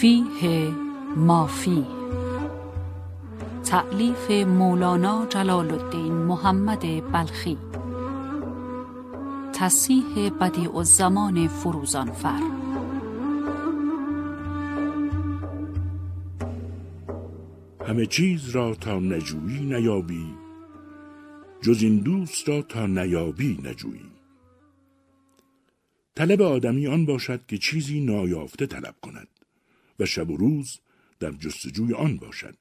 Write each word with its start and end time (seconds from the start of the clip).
فیه 0.00 0.74
مافی. 1.16 1.86
تعلیف 3.64 4.30
مولانا 4.30 5.26
جلال 5.26 5.70
الدین 5.70 6.12
محمد 6.12 7.12
بلخی. 7.12 7.58
تصیح 9.54 10.30
بدیع 10.40 10.76
الزمان 10.76 11.48
فروزانفر. 11.48 12.42
همه 17.86 18.06
چیز 18.06 18.48
را 18.48 18.74
تا 18.74 18.98
نجویی 18.98 19.60
نیابی 19.60 20.34
جز 21.60 21.82
این 21.82 21.98
دوست 21.98 22.48
را 22.48 22.62
تا 22.62 22.86
نیابی 22.86 23.58
نجویی. 23.64 24.10
طلب 26.14 26.42
آدمی 26.42 26.86
آن 26.86 27.06
باشد 27.06 27.46
که 27.46 27.58
چیزی 27.58 28.00
نایافته 28.00 28.66
طلب 28.66 28.94
کند. 29.02 29.28
و 29.98 30.06
شب 30.06 30.30
و 30.30 30.36
روز 30.36 30.78
در 31.20 31.32
جستجوی 31.32 31.94
آن 31.94 32.16
باشد 32.16 32.56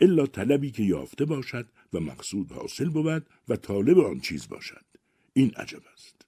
الا 0.00 0.26
طلبی 0.26 0.70
که 0.70 0.82
یافته 0.82 1.24
باشد 1.24 1.66
و 1.92 2.00
مقصود 2.00 2.52
حاصل 2.52 2.88
بود 2.88 3.26
و 3.48 3.56
طالب 3.56 3.98
آن 3.98 4.20
چیز 4.20 4.48
باشد. 4.48 4.84
این 5.32 5.50
عجب 5.50 5.82
است. 5.92 6.26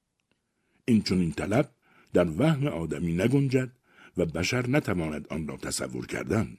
این 0.84 1.02
چون 1.02 1.20
این 1.20 1.32
طلب 1.32 1.70
در 2.12 2.26
وهم 2.38 2.66
آدمی 2.66 3.12
نگنجد 3.12 3.72
و 4.16 4.26
بشر 4.26 4.66
نتواند 4.66 5.26
آن 5.30 5.48
را 5.48 5.56
تصور 5.56 6.06
کردن 6.06 6.58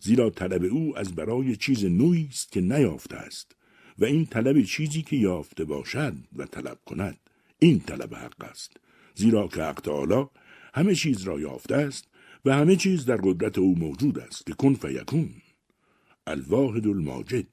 زیرا 0.00 0.30
طلب 0.30 0.64
او 0.64 0.98
از 0.98 1.14
برای 1.14 1.56
چیز 1.56 1.84
نوعی 1.84 2.28
است 2.30 2.52
که 2.52 2.60
نیافته 2.60 3.16
است 3.16 3.56
و 3.98 4.04
این 4.04 4.26
طلب 4.26 4.62
چیزی 4.62 5.02
که 5.02 5.16
یافته 5.16 5.64
باشد 5.64 6.14
و 6.36 6.46
طلب 6.46 6.78
کند 6.86 7.18
این 7.58 7.80
طلب 7.80 8.14
حق 8.14 8.44
است 8.44 8.76
زیرا 9.14 9.48
که 9.48 9.62
حق 9.62 10.28
همه 10.74 10.94
چیز 10.94 11.22
را 11.22 11.40
یافته 11.40 11.76
است 11.76 12.08
و 12.46 12.50
همه 12.50 12.76
چیز 12.76 13.04
در 13.04 13.16
قدرت 13.16 13.58
او 13.58 13.78
موجود 13.78 14.18
است 14.18 14.46
که 14.46 14.52
کن 14.52 14.74
فیکون. 14.74 15.30
الواحد 16.26 16.86
الماجد. 16.86 17.46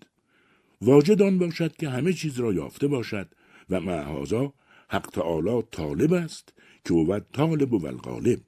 واجد 0.81 1.21
آن 1.21 1.39
باشد 1.39 1.75
که 1.75 1.89
همه 1.89 2.13
چیز 2.13 2.39
را 2.39 2.53
یافته 2.53 2.87
باشد 2.87 3.27
و 3.69 3.79
معهازا 3.79 4.53
حق 4.89 5.09
تعالی 5.09 5.63
طالب 5.71 6.13
است 6.13 6.53
که 6.85 6.93
بود 6.93 7.25
طالب 7.33 7.73
و 7.73 7.87
الغالب. 7.87 8.39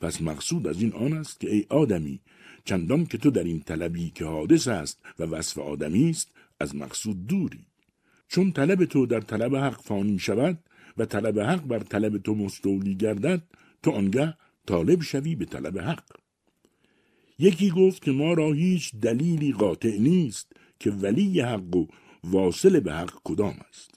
پس 0.00 0.22
مقصود 0.22 0.66
از 0.66 0.82
این 0.82 0.92
آن 0.92 1.12
است 1.12 1.40
که 1.40 1.50
ای 1.50 1.66
آدمی 1.68 2.20
چندان 2.64 3.06
که 3.06 3.18
تو 3.18 3.30
در 3.30 3.44
این 3.44 3.60
طلبی 3.60 4.10
که 4.10 4.24
حادث 4.24 4.68
است 4.68 5.00
و 5.18 5.24
وصف 5.24 5.58
آدمی 5.58 6.10
است 6.10 6.28
از 6.60 6.76
مقصود 6.76 7.26
دوری. 7.26 7.66
چون 8.28 8.52
طلب 8.52 8.84
تو 8.84 9.06
در 9.06 9.20
طلب 9.20 9.56
حق 9.56 9.80
فانی 9.82 10.18
شود 10.18 10.58
و 10.98 11.04
طلب 11.04 11.40
حق 11.40 11.66
بر 11.66 11.78
طلب 11.78 12.18
تو 12.18 12.34
مستولی 12.34 12.94
گردد 12.94 13.42
تو 13.82 13.90
آنگه 13.90 14.34
طالب 14.66 15.02
شوی 15.02 15.34
به 15.34 15.44
طلب 15.44 15.78
حق. 15.78 16.04
یکی 17.38 17.70
گفت 17.70 18.02
که 18.02 18.12
ما 18.12 18.32
را 18.32 18.52
هیچ 18.52 18.94
دلیلی 18.94 19.52
قاطع 19.52 19.98
نیست 19.98 20.52
که 20.80 20.90
ولی 20.90 21.40
حق 21.40 21.76
و 21.76 21.86
واصل 22.24 22.80
به 22.80 22.92
حق 22.92 23.20
کدام 23.24 23.56
است. 23.68 23.90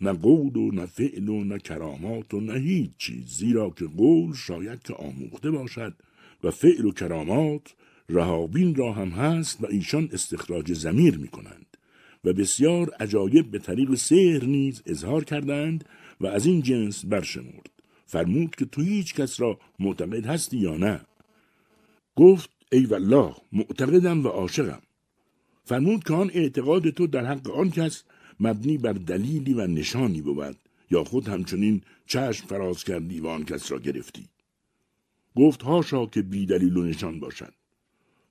نه 0.00 0.12
قول 0.12 0.56
و 0.56 0.70
نه 0.70 0.86
فعل 0.86 1.28
و 1.28 1.44
نه 1.44 1.58
کرامات 1.58 2.34
و 2.34 2.40
نه 2.40 2.60
هیچ 2.60 2.90
چیز 2.98 3.26
زیرا 3.26 3.70
که 3.70 3.86
قول 3.86 4.34
شاید 4.34 4.82
که 4.82 4.94
آموخته 4.94 5.50
باشد 5.50 5.94
و 6.44 6.50
فعل 6.50 6.84
و 6.84 6.92
کرامات 6.92 7.74
رهابین 8.08 8.74
را 8.74 8.92
هم 8.92 9.08
هست 9.08 9.62
و 9.62 9.66
ایشان 9.66 10.08
استخراج 10.12 10.72
زمیر 10.72 11.18
می 11.18 11.28
کنند 11.28 11.76
و 12.24 12.32
بسیار 12.32 12.90
عجایب 13.00 13.50
به 13.50 13.58
طریق 13.58 13.94
سحر 13.94 14.44
نیز 14.44 14.82
اظهار 14.86 15.24
کردند 15.24 15.84
و 16.20 16.26
از 16.26 16.46
این 16.46 16.62
جنس 16.62 17.04
برشمرد. 17.06 17.71
فرمود 18.12 18.56
که 18.56 18.64
تو 18.64 18.82
هیچ 18.82 19.14
کس 19.14 19.40
را 19.40 19.58
معتقد 19.78 20.26
هستی 20.26 20.58
یا 20.58 20.76
نه. 20.76 21.00
گفت 22.16 22.50
ای 22.72 22.86
والله 22.86 23.34
معتقدم 23.52 24.24
و 24.24 24.28
عاشقم. 24.28 24.82
فرمود 25.64 26.04
که 26.04 26.14
آن 26.14 26.30
اعتقاد 26.34 26.90
تو 26.90 27.06
در 27.06 27.24
حق 27.24 27.50
آن 27.50 27.70
کس 27.70 28.02
مبنی 28.40 28.78
بر 28.78 28.92
دلیلی 28.92 29.54
و 29.54 29.66
نشانی 29.66 30.22
بود 30.22 30.56
یا 30.90 31.04
خود 31.04 31.28
همچنین 31.28 31.82
چشم 32.06 32.46
فراز 32.46 32.84
کردی 32.84 33.20
و 33.20 33.26
آن 33.26 33.44
کس 33.44 33.72
را 33.72 33.78
گرفتی. 33.78 34.28
گفت 35.36 35.62
هاشا 35.62 36.06
که 36.06 36.22
بی 36.22 36.46
دلیل 36.46 36.76
و 36.76 36.82
نشان 36.82 37.20
باشد. 37.20 37.54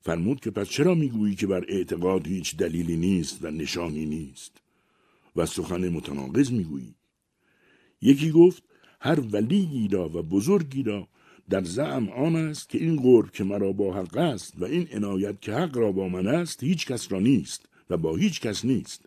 فرمود 0.02 0.40
که 0.40 0.52
پس 0.52 0.70
چرا 0.70 0.96
می‌گویی 0.96 1.36
که 1.36 1.48
بر 1.48 1.66
اعتقاد 1.68 2.28
هیچ 2.28 2.58
دلیلی 2.58 2.98
نیست 2.98 3.38
و 3.42 3.52
نشانی 3.52 4.06
نیست؟ 4.06 4.52
و 5.36 5.46
سخن 5.46 5.90
متناقض 5.90 6.52
می‌گویی. 6.52 6.96
یکی 8.02 8.32
گفت 8.32 8.64
هر 9.04 9.20
ولیی 9.20 9.88
را 9.88 10.10
و 10.10 10.22
بزرگی 10.22 10.84
را 10.84 11.08
در 11.50 11.64
زعم 11.64 12.10
آن 12.10 12.36
است 12.36 12.70
که 12.70 12.78
این 12.78 12.96
قرب 12.96 13.32
که 13.32 13.44
مرا 13.44 13.72
با 13.72 13.94
حق 13.94 14.18
است 14.18 14.54
و 14.62 14.66
این 14.66 14.88
عنایت 14.92 15.42
که 15.42 15.54
حق 15.54 15.78
را 15.78 15.92
با 15.92 16.08
من 16.10 16.28
است 16.28 16.64
هیچ 16.64 16.88
کس 16.88 17.12
را 17.12 17.20
نیست 17.20 17.70
و 17.90 17.98
با 17.98 18.16
هیچ 18.16 18.42
کس 18.42 18.66
نیست. 18.66 19.06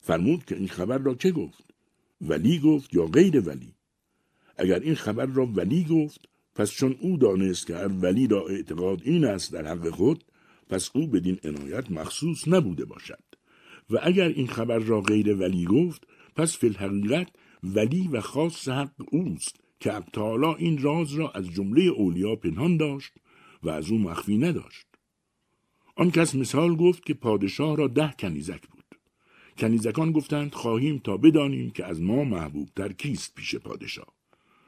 فرمود 0.00 0.44
که 0.44 0.56
این 0.56 0.68
خبر 0.68 0.98
را 0.98 1.14
که 1.14 1.30
گفت؟ 1.30 1.64
ولی 2.20 2.58
گفت 2.58 2.94
یا 2.94 3.06
غیر 3.06 3.40
ولی؟ 3.40 3.74
اگر 4.56 4.80
این 4.80 4.94
خبر 4.94 5.26
را 5.26 5.46
ولی 5.46 5.84
گفت 5.84 6.28
پس 6.54 6.70
چون 6.70 6.96
او 7.00 7.16
دانست 7.16 7.66
که 7.66 7.76
هر 7.76 7.88
ولی 7.88 8.26
را 8.26 8.46
اعتقاد 8.48 9.00
این 9.04 9.24
است 9.24 9.52
در 9.52 9.66
حق 9.66 9.88
خود 9.88 10.24
پس 10.68 10.90
او 10.94 11.06
بدین 11.06 11.38
عنایت 11.44 11.90
مخصوص 11.90 12.48
نبوده 12.48 12.84
باشد. 12.84 13.24
و 13.90 13.98
اگر 14.02 14.28
این 14.28 14.46
خبر 14.46 14.78
را 14.78 15.00
غیر 15.00 15.34
ولی 15.34 15.64
گفت 15.64 16.06
پس 16.36 16.56
فی 16.56 16.66
الحقیقت 16.66 17.28
ولی 17.64 18.08
و 18.08 18.20
خاص 18.20 18.68
حق 18.68 18.94
اوست 19.12 19.60
که 19.80 19.92
حق 19.92 20.18
این 20.58 20.82
راز 20.82 21.12
را 21.12 21.30
از 21.30 21.50
جمله 21.50 21.82
اولیا 21.82 22.36
پنهان 22.36 22.76
داشت 22.76 23.12
و 23.62 23.70
از 23.70 23.90
او 23.90 23.98
مخفی 23.98 24.38
نداشت. 24.38 24.86
آن 25.96 26.10
کس 26.10 26.34
مثال 26.34 26.76
گفت 26.76 27.06
که 27.06 27.14
پادشاه 27.14 27.76
را 27.76 27.88
ده 27.88 28.14
کنیزک 28.18 28.66
بود. 28.68 28.84
کنیزکان 29.58 30.12
گفتند 30.12 30.54
خواهیم 30.54 30.98
تا 30.98 31.16
بدانیم 31.16 31.70
که 31.70 31.84
از 31.84 32.02
ما 32.02 32.24
محبوب 32.24 32.68
تر 32.76 32.92
کیست 32.92 33.34
پیش 33.34 33.56
پادشاه. 33.56 34.14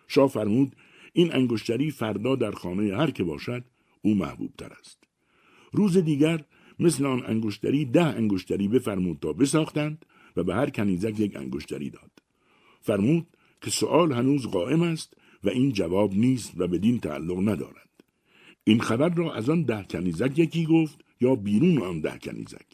شاه 0.09 0.29
فرمود 0.29 0.77
این 1.13 1.35
انگشتری 1.35 1.91
فردا 1.91 2.37
در 2.37 2.51
خانه 2.51 2.97
هر 2.97 3.11
که 3.11 3.25
باشد 3.25 3.65
او 4.03 4.15
محبوب 4.15 4.53
تر 4.59 4.73
است. 4.81 5.05
روز 5.73 5.97
دیگر 5.97 6.45
مثل 6.79 7.07
آن 7.07 7.23
انگشتری 7.27 7.85
ده 7.85 8.05
انگشتری 8.05 8.69
بفرمود 8.69 9.19
تا 9.21 9.33
بساختند 9.33 10.07
و 10.37 10.45
به 10.45 10.55
هر 10.55 10.71
کنیزک 10.71 11.21
یک 11.21 11.37
انگشتری 11.37 11.91
داد. 11.91 12.06
فرمود 12.87 13.27
که 13.61 13.71
سؤال 13.71 14.13
هنوز 14.13 14.47
قائم 14.47 14.83
است 14.83 15.15
و 15.45 15.49
این 15.49 15.73
جواب 15.73 16.15
نیست 16.15 16.53
و 16.57 16.69
بدین 16.69 17.01
تعلق 17.01 17.49
ندارد. 17.49 17.91
این 18.65 18.81
خبر 18.81 19.09
را 19.09 19.35
از 19.35 19.51
آن 19.51 19.63
ده 19.63 19.83
کنیزک 19.91 20.39
یکی 20.39 20.67
گفت 20.67 21.05
یا 21.21 21.35
بیرون 21.35 21.83
آن 21.83 22.01
ده 22.01 22.19
کنیزک؟ 22.19 22.67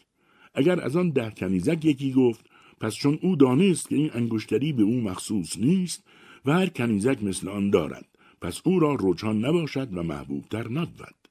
اگر 0.53 0.81
از 0.81 0.95
آن 0.95 1.09
ده 1.09 1.31
کنیزک 1.31 1.85
یکی 1.85 2.11
گفت 2.11 2.45
پس 2.79 2.95
چون 2.95 3.19
او 3.21 3.35
دانست 3.35 3.89
که 3.89 3.95
این 3.95 4.11
انگشتری 4.13 4.73
به 4.73 4.83
او 4.83 5.01
مخصوص 5.01 5.57
نیست 5.57 6.03
و 6.45 6.53
هر 6.53 6.67
کنیزک 6.67 7.23
مثل 7.23 7.49
آن 7.49 7.69
دارد 7.69 8.07
پس 8.41 8.61
او 8.65 8.79
را 8.79 8.97
رجحان 8.99 9.45
نباشد 9.45 9.97
و 9.97 10.03
محبوبتر 10.03 10.67
نبود. 10.67 11.27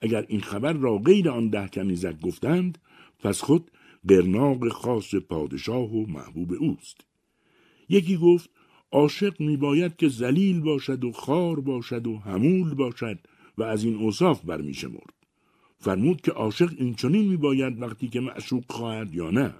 اگر 0.00 0.24
این 0.28 0.40
خبر 0.40 0.72
را 0.72 0.98
غیر 0.98 1.30
آن 1.30 1.48
ده 1.48 1.68
کنیزک 1.68 2.20
گفتند 2.20 2.78
پس 3.18 3.40
خود 3.40 3.70
قرناق 4.08 4.68
خاص 4.68 5.14
پادشاه 5.14 5.92
و 5.92 6.06
محبوب 6.06 6.52
اوست. 6.60 7.09
یکی 7.90 8.16
گفت 8.16 8.50
عاشق 8.92 9.40
میباید 9.40 9.96
که 9.96 10.08
زلیل 10.08 10.60
باشد 10.60 11.04
و 11.04 11.12
خار 11.12 11.60
باشد 11.60 12.06
و 12.06 12.18
همول 12.18 12.74
باشد 12.74 13.18
و 13.58 13.62
از 13.62 13.84
این 13.84 13.94
اوصاف 13.94 14.44
برمیشمرد. 14.44 15.14
فرمود 15.78 16.20
که 16.20 16.32
عاشق 16.32 16.94
چنین 16.94 17.28
میباید 17.28 17.82
وقتی 17.82 18.08
که 18.08 18.20
معشوق 18.20 18.64
خواهد 18.68 19.14
یا 19.14 19.30
نه. 19.30 19.54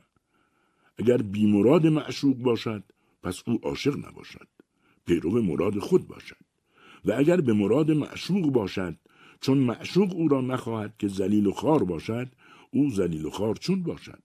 اگر 0.99 1.17
بیمراد 1.17 1.87
معشوق 1.87 2.37
باشد 2.37 2.83
پس 3.23 3.43
او 3.47 3.59
عاشق 3.63 3.97
نباشد. 4.09 4.49
پیرو 5.07 5.43
مراد 5.43 5.79
خود 5.79 6.09
باشد. 6.09 6.37
و 7.05 7.13
اگر 7.13 7.41
به 7.41 7.53
مراد 7.53 7.91
معشوق 7.91 8.53
باشد 8.53 8.97
چون 9.41 9.59
معشوق 9.59 10.15
او 10.15 10.29
را 10.29 10.41
نخواهد 10.41 10.95
که 10.99 11.09
زلیل 11.09 11.47
و 11.47 11.53
خار 11.53 11.85
باشد 11.85 12.29
او 12.71 12.91
زلیل 12.91 13.25
و 13.25 13.31
خار 13.31 13.57
چون 13.57 13.83
باشد. 13.83 14.23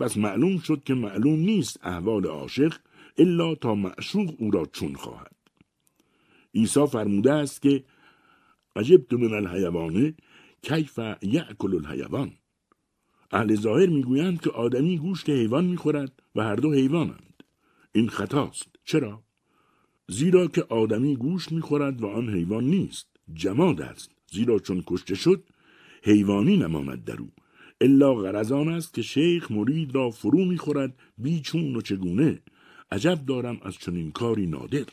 پس 0.00 0.16
معلوم 0.16 0.58
شد 0.58 0.82
که 0.84 0.94
معلوم 0.94 1.38
نیست 1.38 1.80
احوال 1.82 2.26
عاشق 2.26 2.74
الا 3.18 3.54
تا 3.54 3.74
معشوق 3.74 4.34
او 4.38 4.50
را 4.50 4.66
چون 4.72 4.94
خواهد. 4.94 5.36
عیسی 6.54 6.86
فرموده 6.86 7.32
است 7.32 7.62
که 7.62 7.84
عجبت 8.76 9.12
من 9.12 9.34
الحیوانه 9.34 10.14
کیف 10.62 10.98
یعکل 11.22 11.74
الحیوان. 11.74 12.32
اهل 13.32 13.54
ظاهر 13.54 13.86
می‌گویند 13.86 14.40
که 14.40 14.50
آدمی 14.50 14.98
گوشت 14.98 15.30
حیوان 15.30 15.64
می‌خورد 15.64 16.22
و 16.34 16.42
هر 16.42 16.56
دو 16.56 16.72
حیوانند. 16.72 17.42
این 17.92 18.08
خطاست. 18.08 18.68
چرا؟ 18.84 19.22
زیرا 20.08 20.46
که 20.46 20.62
آدمی 20.62 21.16
گوشت 21.16 21.52
می‌خورد 21.52 22.02
و 22.02 22.06
آن 22.06 22.28
حیوان 22.28 22.64
نیست. 22.64 23.06
جماد 23.34 23.80
است. 23.80 24.10
زیرا 24.32 24.58
چون 24.58 24.82
کشته 24.86 25.14
شد 25.14 25.44
حیوانی 26.02 26.56
نماند 26.56 27.04
در 27.04 27.16
او. 27.16 27.32
الا 27.80 28.14
غرضان 28.14 28.68
است 28.68 28.94
که 28.94 29.02
شیخ 29.02 29.50
مرید 29.50 29.94
را 29.94 30.10
فرو 30.10 30.44
می‌خورد 30.44 30.98
بیچون 31.18 31.76
و 31.76 31.80
چگونه؟ 31.80 32.42
عجب 32.90 33.26
دارم 33.26 33.58
از 33.62 33.74
چنین 33.74 34.12
کاری 34.12 34.46
نادر. 34.46 34.86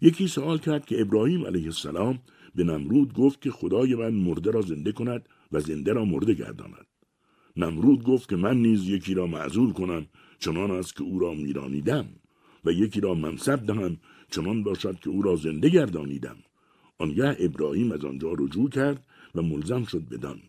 یکی 0.00 0.28
سوال 0.28 0.58
کرد 0.58 0.86
که 0.86 1.00
ابراهیم 1.00 1.46
علیه 1.46 1.64
السلام 1.64 2.18
به 2.54 2.64
نمرود 2.64 3.12
گفت 3.12 3.42
که 3.42 3.50
خدای 3.50 3.94
من 3.94 4.14
مرده 4.14 4.50
را 4.50 4.60
زنده 4.60 4.92
کند 4.92 5.28
و 5.52 5.60
زنده 5.60 5.92
را 5.92 6.04
مرده 6.04 6.34
گرداند. 6.34 6.86
نمرود 7.56 8.02
گفت 8.02 8.28
که 8.28 8.36
من 8.36 8.56
نیز 8.56 8.88
یکی 8.88 9.14
را 9.14 9.26
معذول 9.26 9.72
کنم 9.72 10.06
چنان 10.38 10.70
است 10.70 10.96
که 10.96 11.02
او 11.02 11.18
را 11.18 11.34
میرانیدم 11.34 12.08
و 12.64 12.72
یکی 12.72 13.00
را 13.00 13.14
منصب 13.14 13.66
دهم 13.66 13.96
چنان 14.30 14.62
باشد 14.62 14.98
که 15.00 15.10
او 15.10 15.22
را 15.22 15.36
زنده 15.36 15.68
گردانیدم. 15.68 16.36
آنگه 16.98 17.36
ابراهیم 17.40 17.92
از 17.92 18.04
آنجا 18.04 18.32
رجوع 18.32 18.70
کرد 18.70 19.06
و 19.34 19.42
ملزم 19.42 19.84
شد 19.84 20.08
بدان. 20.08 20.40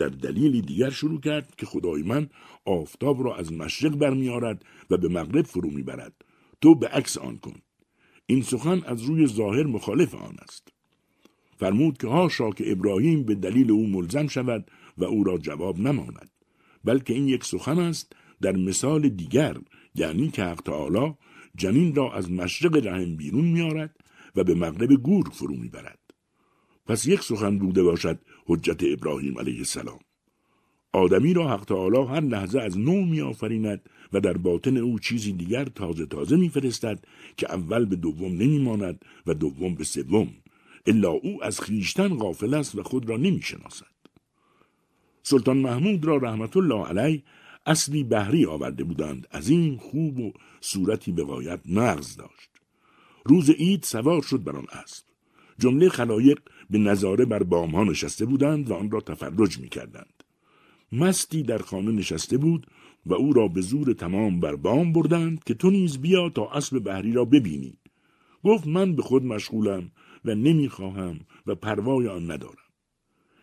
در 0.00 0.08
دلیلی 0.08 0.62
دیگر 0.62 0.90
شروع 0.90 1.20
کرد 1.20 1.54
که 1.56 1.66
خدای 1.66 2.02
من 2.02 2.28
آفتاب 2.64 3.24
را 3.24 3.36
از 3.36 3.52
مشرق 3.52 3.96
برمیآرد 3.96 4.64
و 4.90 4.96
به 4.96 5.08
مغرب 5.08 5.44
فرو 5.46 5.70
می‌برد. 5.70 6.14
تو 6.60 6.74
به 6.74 6.88
عکس 6.88 7.18
آن 7.18 7.36
کن. 7.36 7.56
این 8.26 8.42
سخن 8.42 8.82
از 8.86 9.02
روی 9.02 9.26
ظاهر 9.26 9.62
مخالف 9.62 10.14
آن 10.14 10.36
است. 10.42 10.68
فرمود 11.56 11.98
که 11.98 12.06
هاشا 12.06 12.50
که 12.50 12.72
ابراهیم 12.72 13.22
به 13.22 13.34
دلیل 13.34 13.70
او 13.70 13.86
ملزم 13.86 14.26
شود 14.26 14.70
و 14.98 15.04
او 15.04 15.24
را 15.24 15.38
جواب 15.38 15.80
نماند. 15.80 16.30
بلکه 16.84 17.14
این 17.14 17.28
یک 17.28 17.44
سخن 17.44 17.78
است 17.78 18.12
در 18.42 18.56
مثال 18.56 19.08
دیگر 19.08 19.56
یعنی 19.94 20.28
که 20.28 20.44
حق 20.44 20.60
تعالی 20.60 21.14
جنین 21.56 21.94
را 21.94 22.12
از 22.12 22.30
مشرق 22.30 22.86
رحم 22.86 23.16
بیرون 23.16 23.44
میآرد 23.44 23.96
و 24.36 24.44
به 24.44 24.54
مغرب 24.54 24.92
گور 24.92 25.28
فرو 25.32 25.56
می‌برد. 25.56 25.98
پس 26.86 27.06
یک 27.06 27.20
سخن 27.20 27.58
بوده 27.58 27.82
باشد 27.82 28.20
حجت 28.46 28.82
ابراهیم 28.82 29.38
علیه 29.38 29.58
السلام. 29.58 29.98
آدمی 30.92 31.34
را 31.34 31.48
حق 31.48 31.64
تعالی 31.64 31.98
هر 31.98 32.20
لحظه 32.20 32.60
از 32.60 32.78
نو 32.78 33.04
میآفریند 33.04 33.90
و 34.12 34.20
در 34.20 34.36
باطن 34.36 34.76
او 34.76 34.98
چیزی 34.98 35.32
دیگر 35.32 35.64
تازه 35.64 36.06
تازه 36.06 36.36
میفرستد 36.36 37.04
که 37.36 37.52
اول 37.52 37.84
به 37.84 37.96
دوم 37.96 38.32
نمیماند 38.32 39.04
و 39.26 39.34
دوم 39.34 39.74
به 39.74 39.84
سوم. 39.84 40.28
الا 40.86 41.10
او 41.10 41.44
از 41.44 41.60
خیشتن 41.60 42.08
غافل 42.08 42.54
است 42.54 42.74
و 42.74 42.82
خود 42.82 43.08
را 43.08 43.16
نمی‌شناسد. 43.16 43.86
سلطان 45.22 45.56
محمود 45.56 46.04
را 46.04 46.16
رحمت 46.16 46.56
الله 46.56 46.86
علیه 46.86 47.22
اصلی 47.66 48.04
بهری 48.04 48.46
آورده 48.46 48.84
بودند. 48.84 49.26
از 49.30 49.48
این 49.48 49.76
خوب 49.76 50.20
و 50.20 50.32
صورتی 50.60 51.12
به 51.12 51.24
غایت 51.24 51.60
نغز 51.66 52.16
داشت. 52.16 52.50
روز 53.24 53.50
عید 53.50 53.82
سوار 53.82 54.22
شد 54.22 54.44
بر 54.44 54.56
آن 54.56 54.66
اسب. 54.72 55.04
جمله 55.58 55.88
خلایق 55.88 56.40
به 56.70 56.78
نظاره 56.78 57.24
بر 57.24 57.42
بامها 57.42 57.84
نشسته 57.84 58.26
بودند 58.26 58.70
و 58.70 58.74
آن 58.74 58.90
را 58.90 59.00
تفرج 59.00 59.58
می 59.58 59.68
کردند. 59.68 60.24
مستی 60.92 61.42
در 61.42 61.58
خانه 61.58 61.92
نشسته 61.92 62.36
بود 62.36 62.66
و 63.06 63.14
او 63.14 63.32
را 63.32 63.48
به 63.48 63.60
زور 63.60 63.92
تمام 63.92 64.40
بر 64.40 64.56
بام 64.56 64.92
بردند 64.92 65.44
که 65.44 65.54
تو 65.54 65.70
نیز 65.70 65.98
بیا 65.98 66.28
تا 66.28 66.50
اسب 66.50 66.82
بهری 66.82 67.12
را 67.12 67.24
ببینی. 67.24 67.78
گفت 68.44 68.66
من 68.66 68.96
به 68.96 69.02
خود 69.02 69.24
مشغولم 69.24 69.90
و 70.24 70.34
نمی‌خواهم 70.34 71.20
و 71.46 71.54
پروای 71.54 72.08
آن 72.08 72.30
ندارم. 72.30 72.54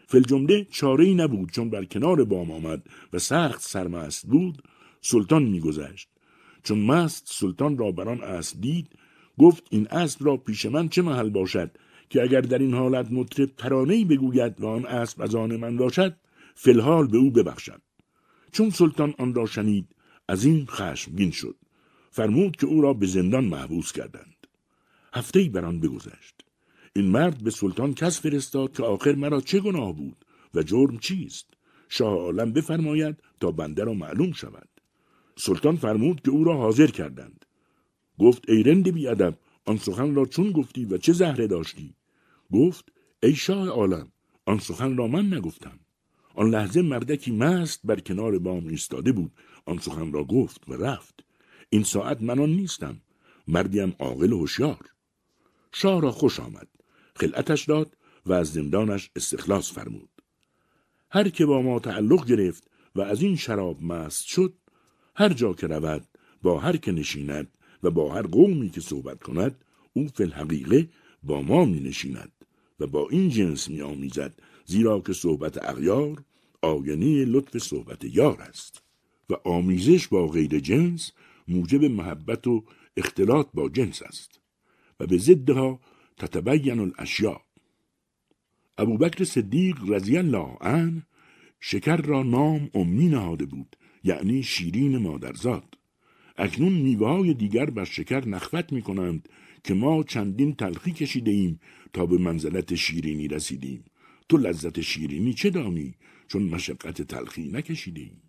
فل 0.07 0.21
جمله 0.21 0.68
چاره 0.71 1.06
ای 1.06 1.13
نبود 1.13 1.51
چون 1.51 1.69
بر 1.69 1.85
کنار 1.85 2.23
بام 2.23 2.51
آمد 2.51 2.83
و 3.13 3.19
سخت 3.19 3.62
سرمست 3.62 4.27
بود 4.27 4.63
سلطان 5.01 5.44
میگذشت 5.44 6.09
چون 6.63 6.80
مست 6.80 7.27
سلطان 7.31 7.77
را 7.77 7.91
بران 7.91 8.23
اسب 8.23 8.62
دید 8.62 8.89
گفت 9.39 9.63
این 9.69 9.88
اسب 9.88 10.25
را 10.25 10.38
پیش 10.38 10.65
من 10.65 10.89
چه 10.89 11.01
محل 11.01 11.30
باشد 11.30 11.71
که 12.09 12.21
اگر 12.21 12.42
در 12.42 12.57
این 12.57 12.74
حالت 12.74 13.12
مطرب 13.12 13.50
ترانه‌ای 13.57 14.06
بگوید 14.06 14.62
و 14.62 14.68
آن 14.68 14.86
اسب 14.86 15.21
از 15.21 15.36
آن 15.36 15.56
من 15.56 15.77
باشد 15.77 16.18
فلحال 16.56 17.07
به 17.07 17.18
او 17.18 17.31
ببخشد. 17.31 17.81
چون 18.51 18.69
سلطان 18.69 19.13
آن 19.18 19.33
را 19.33 19.45
شنید 19.45 19.95
از 20.27 20.45
این 20.45 20.65
خشمگین 20.65 21.31
شد. 21.31 21.56
فرمود 22.12 22.56
که 22.56 22.68
او 22.68 22.81
را 22.81 22.94
به 22.94 23.07
زندان 23.07 23.45
محبوس 23.45 23.92
کردند. 23.92 24.48
هفته 25.13 25.50
بر 25.50 25.65
آن 25.65 25.80
بگذشت. 25.80 26.36
این 26.95 27.06
مرد 27.06 27.44
به 27.44 27.51
سلطان 27.51 27.94
کس 27.94 28.21
فرستاد 28.21 28.77
که 28.77 28.83
آخر 28.83 29.15
مرا 29.15 29.42
چه 29.42 29.59
گناه 29.59 29.94
بود 29.95 30.25
و 30.54 30.63
جرم 30.63 30.98
چیست؟ 30.98 31.54
شاه 31.89 32.13
عالم 32.13 32.54
بفرماید 32.54 33.15
تا 33.39 33.51
بنده 33.51 33.83
را 33.83 33.94
معلوم 33.94 34.31
شود. 34.31 34.69
سلطان 35.38 35.75
فرمود 35.75 36.21
که 36.21 36.31
او 36.31 36.44
را 36.44 36.57
حاضر 36.57 36.88
کردند. 36.88 37.45
گفت 38.19 38.50
ای 38.50 38.63
رند 38.63 38.92
بیادب 38.92 39.38
آن 39.65 39.77
سخن 39.77 40.15
را 40.15 40.25
چون 40.25 40.51
گفتی 40.51 40.86
و 40.86 40.98
چه 40.98 41.13
زهره 41.13 41.48
داشتی؟ 41.48 41.94
گفت 42.53 42.91
ای 43.23 43.35
شاه 43.35 43.67
عالم 43.67 44.11
آن 44.45 44.59
سخن 44.59 44.97
را 44.97 45.07
من 45.07 45.33
نگفتم. 45.33 45.79
آن 46.35 46.49
لحظه 46.49 46.81
مردکی 46.81 47.31
مست 47.31 47.81
بر 47.83 47.99
کنار 47.99 48.39
بام 48.39 48.67
ایستاده 48.67 49.11
بود. 49.11 49.31
آن 49.65 49.77
سخن 49.77 50.11
را 50.11 50.23
گفت 50.23 50.69
و 50.69 50.73
رفت. 50.73 51.25
این 51.69 51.83
ساعت 51.83 52.21
من 52.21 52.39
آن 52.39 52.49
نیستم. 52.49 53.01
مردیم 53.47 53.95
عاقل 53.99 54.33
و 54.33 54.38
هوشیار. 54.38 54.91
شاه 55.71 56.01
را 56.01 56.11
خوش 56.11 56.39
آمد. 56.39 56.67
خلعتش 57.15 57.65
داد 57.65 57.97
و 58.25 58.33
از 58.33 58.53
زندانش 58.53 59.09
استخلاص 59.15 59.71
فرمود. 59.71 60.09
هر 61.11 61.29
که 61.29 61.45
با 61.45 61.61
ما 61.61 61.79
تعلق 61.79 62.25
گرفت 62.25 62.67
و 62.95 63.01
از 63.01 63.21
این 63.21 63.35
شراب 63.35 63.83
مست 63.83 64.25
شد 64.25 64.53
هر 65.15 65.29
جا 65.29 65.53
که 65.53 65.67
رود 65.67 66.07
با 66.41 66.59
هر 66.59 66.77
که 66.77 66.91
نشیند 66.91 67.57
و 67.83 67.91
با 67.91 68.13
هر 68.13 68.21
قومی 68.21 68.69
که 68.69 68.81
صحبت 68.81 69.23
کند 69.23 69.65
او 69.94 70.07
فی 70.07 70.23
الحقیقه 70.23 70.89
با 71.23 71.41
ما 71.41 71.65
می 71.65 71.79
نشیند. 71.79 72.31
و 72.79 72.88
با 72.88 73.07
این 73.09 73.29
جنس 73.29 73.69
می 73.69 73.81
آمیزد 73.81 74.33
زیرا 74.65 75.00
که 75.00 75.13
صحبت 75.13 75.69
اغیار 75.69 76.24
آینه 76.62 77.25
لطف 77.25 77.57
صحبت 77.57 78.03
یار 78.03 78.41
است 78.41 78.83
و 79.29 79.33
آمیزش 79.33 80.07
با 80.07 80.28
غیر 80.28 80.59
جنس 80.59 81.11
موجب 81.47 81.83
محبت 81.85 82.47
و 82.47 82.63
اختلاط 82.97 83.47
با 83.54 83.69
جنس 83.69 84.02
است 84.02 84.40
و 84.99 85.07
به 85.07 85.18
ضدها 85.18 85.80
تتبین 86.18 86.80
الاشیاء. 86.80 87.37
ابوبکر 88.78 89.23
صدیق 89.23 89.78
رضی 89.87 90.18
الله 90.18 90.57
عنه 90.61 91.06
شکر 91.59 91.97
را 91.97 92.23
نام 92.23 92.69
امی 92.73 93.07
نهاده 93.07 93.45
بود 93.45 93.75
یعنی 94.04 94.44
شیرین 94.44 94.97
مادرزاد. 94.97 95.78
اکنون 96.37 96.73
میوه 96.73 97.07
های 97.07 97.33
دیگر 97.33 97.66
بر 97.66 97.85
شکر 97.85 98.28
نخوت 98.28 98.73
می 98.73 98.81
کنند 98.81 99.30
که 99.68 99.74
ما 99.74 100.04
چندین 100.04 100.56
تلخی 100.56 100.92
کشیده 100.92 101.31
ایم 101.31 101.59
تا 101.94 102.06
به 102.06 102.18
منزلت 102.18 102.76
شیرینی 102.76 103.28
رسیدیم. 103.28 103.86
تو 104.30 104.38
لذت 104.38 104.81
شیرینی 104.81 105.33
چه 105.33 105.50
دانی؟ 105.50 105.95
چون 106.28 106.44
مشقت 106.44 107.02
تلخی 107.02 107.47
نکشیده 107.47 108.02
ایم 108.02 108.21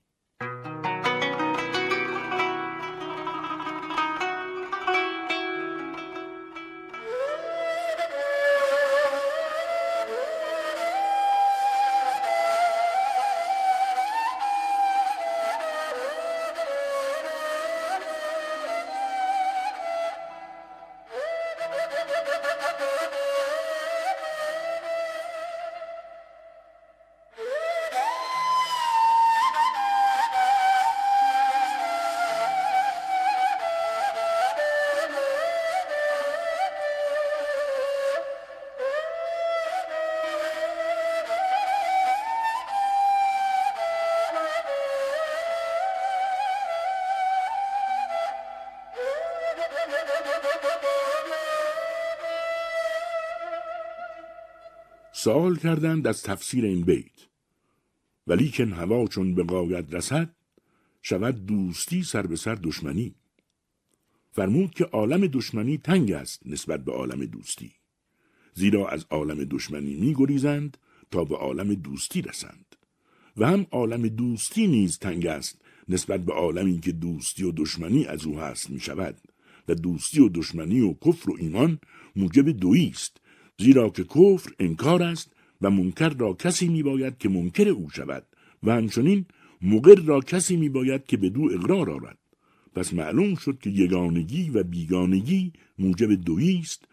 سوال 55.29 55.57
کردند 55.57 56.07
از 56.07 56.23
تفسیر 56.23 56.65
این 56.65 56.81
بیت. 56.81 57.27
ولیکن 58.27 58.73
هوا 58.73 59.07
چون 59.07 59.35
به 59.35 59.43
قاید 59.43 59.95
رسد 59.95 60.31
شود 61.03 61.47
دوستی 61.47 62.03
سر 62.03 62.27
به 62.27 62.37
سر 62.37 62.55
دشمنی. 62.55 63.15
فرمود 64.33 64.75
که 64.75 64.85
عالم 64.85 65.27
دشمنی 65.27 65.79
تنگ 65.79 66.13
است 66.13 66.47
نسبت 66.47 66.85
به 66.85 66.93
عالم 66.93 67.25
دوستی. 67.25 67.73
زیرا 68.55 68.89
از 68.89 69.07
عالم 69.11 69.45
دشمنی 69.45 69.95
می 69.95 70.15
گریزند 70.15 70.77
تا 71.11 71.25
به 71.25 71.37
عالم 71.37 71.75
دوستی 71.75 72.23
رسند. 72.23 72.77
و 73.37 73.47
هم 73.47 73.67
عالم 73.71 74.09
دوستی 74.09 74.67
نیز 74.67 74.99
تنگ 74.99 75.27
است 75.27 75.61
نسبت 75.89 76.21
به 76.25 76.33
عالمی 76.33 76.81
که 76.81 76.93
دوستی 76.93 77.45
و 77.45 77.53
دشمنی 77.53 78.05
از 78.05 78.25
او 78.27 78.41
هست 78.41 78.71
می 78.71 78.81
شود. 78.81 79.21
و 79.69 79.75
دوستی 79.75 80.21
و 80.21 80.29
دشمنی 80.29 80.81
و 80.81 80.95
کفر 80.95 81.31
و 81.31 81.37
ایمان 81.39 81.79
موجب 82.17 82.51
دویی 82.51 82.89
است 82.89 83.21
زیرا 83.61 83.89
که 83.89 84.05
کفر 84.05 84.51
انکار 84.59 85.03
است 85.03 85.33
و 85.61 85.71
منکر 85.71 86.09
را 86.09 86.33
کسی 86.33 86.69
می 86.69 86.83
باید 86.83 87.19
که 87.19 87.29
منکر 87.29 87.69
او 87.69 87.91
شود 87.91 88.27
و 88.63 88.73
همچنین 88.73 89.27
مقر 89.63 89.95
را 89.95 90.21
کسی 90.21 90.57
می 90.57 90.69
باید 90.69 91.07
که 91.07 91.17
به 91.17 91.29
دو 91.29 91.43
اقرار 91.53 91.91
آرد. 91.91 92.19
پس 92.75 92.95
معلوم 92.95 93.35
شد 93.35 93.59
که 93.59 93.71
یگانگی 93.71 94.51
و 94.51 94.63
بیگانگی 94.63 95.53
موجب 95.79 96.15
دویی 96.15 96.59
است 96.59 96.85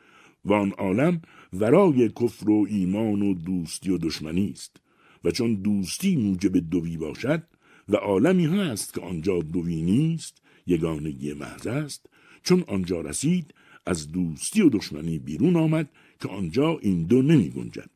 و 0.45 0.53
آن 0.53 0.71
عالم 0.71 1.21
ورای 1.53 2.09
کفر 2.09 2.49
و 2.49 2.65
ایمان 2.69 3.21
و 3.21 3.33
دوستی 3.33 3.89
و 3.89 3.97
دشمنی 3.97 4.49
است 4.49 4.77
و 5.23 5.31
چون 5.31 5.55
دوستی 5.55 6.15
موجب 6.15 6.57
دوی 6.69 6.97
باشد 6.97 7.43
و 7.89 7.95
عالمی 7.95 8.45
هست 8.45 8.93
که 8.93 9.01
آنجا 9.01 9.39
دوی 9.39 9.81
نیست 9.81 10.41
یگانگی 10.67 11.33
محض 11.33 11.67
است 11.67 12.09
چون 12.43 12.63
آنجا 12.67 13.01
رسید 13.01 13.53
از 13.85 14.11
دوستی 14.11 14.61
و 14.61 14.69
دشمنی 14.69 15.19
بیرون 15.19 15.55
آمد 15.55 15.89
که 16.21 16.27
آنجا 16.29 16.77
این 16.81 17.03
دو 17.03 17.21
نمی 17.21 17.49
گنجد. 17.49 17.89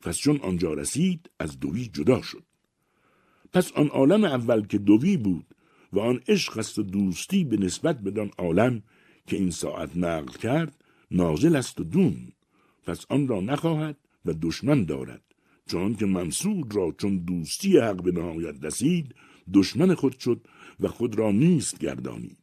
پس 0.00 0.18
چون 0.18 0.36
آنجا 0.40 0.74
رسید 0.74 1.30
از 1.38 1.60
دوی 1.60 1.86
جدا 1.86 2.22
شد. 2.22 2.42
پس 3.52 3.72
آن 3.72 3.88
عالم 3.88 4.24
اول 4.24 4.66
که 4.66 4.78
دوی 4.78 5.16
بود 5.16 5.44
و 5.92 5.98
آن 6.00 6.20
عشق 6.28 6.58
است 6.58 6.78
و 6.78 6.82
دوستی 6.82 7.44
به 7.44 7.56
نسبت 7.56 8.00
بدان 8.00 8.30
عالم 8.38 8.82
که 9.26 9.36
این 9.36 9.50
ساعت 9.50 9.96
نقل 9.96 10.32
کرد 10.38 10.84
نازل 11.10 11.56
است 11.56 11.80
و 11.80 11.84
دون 11.84 12.32
پس 12.86 13.06
آن 13.08 13.28
را 13.28 13.40
نخواهد 13.40 13.96
و 14.24 14.32
دشمن 14.42 14.84
دارد. 14.84 15.22
چون 15.66 15.94
که 15.94 16.06
منصور 16.06 16.66
را 16.70 16.94
چون 16.98 17.18
دوستی 17.18 17.78
حق 17.78 18.02
به 18.02 18.12
نهایت 18.12 18.64
رسید 18.64 19.14
دشمن 19.54 19.94
خود 19.94 20.18
شد 20.18 20.46
و 20.80 20.88
خود 20.88 21.18
را 21.18 21.30
نیست 21.30 21.78
گردانید. 21.78 22.38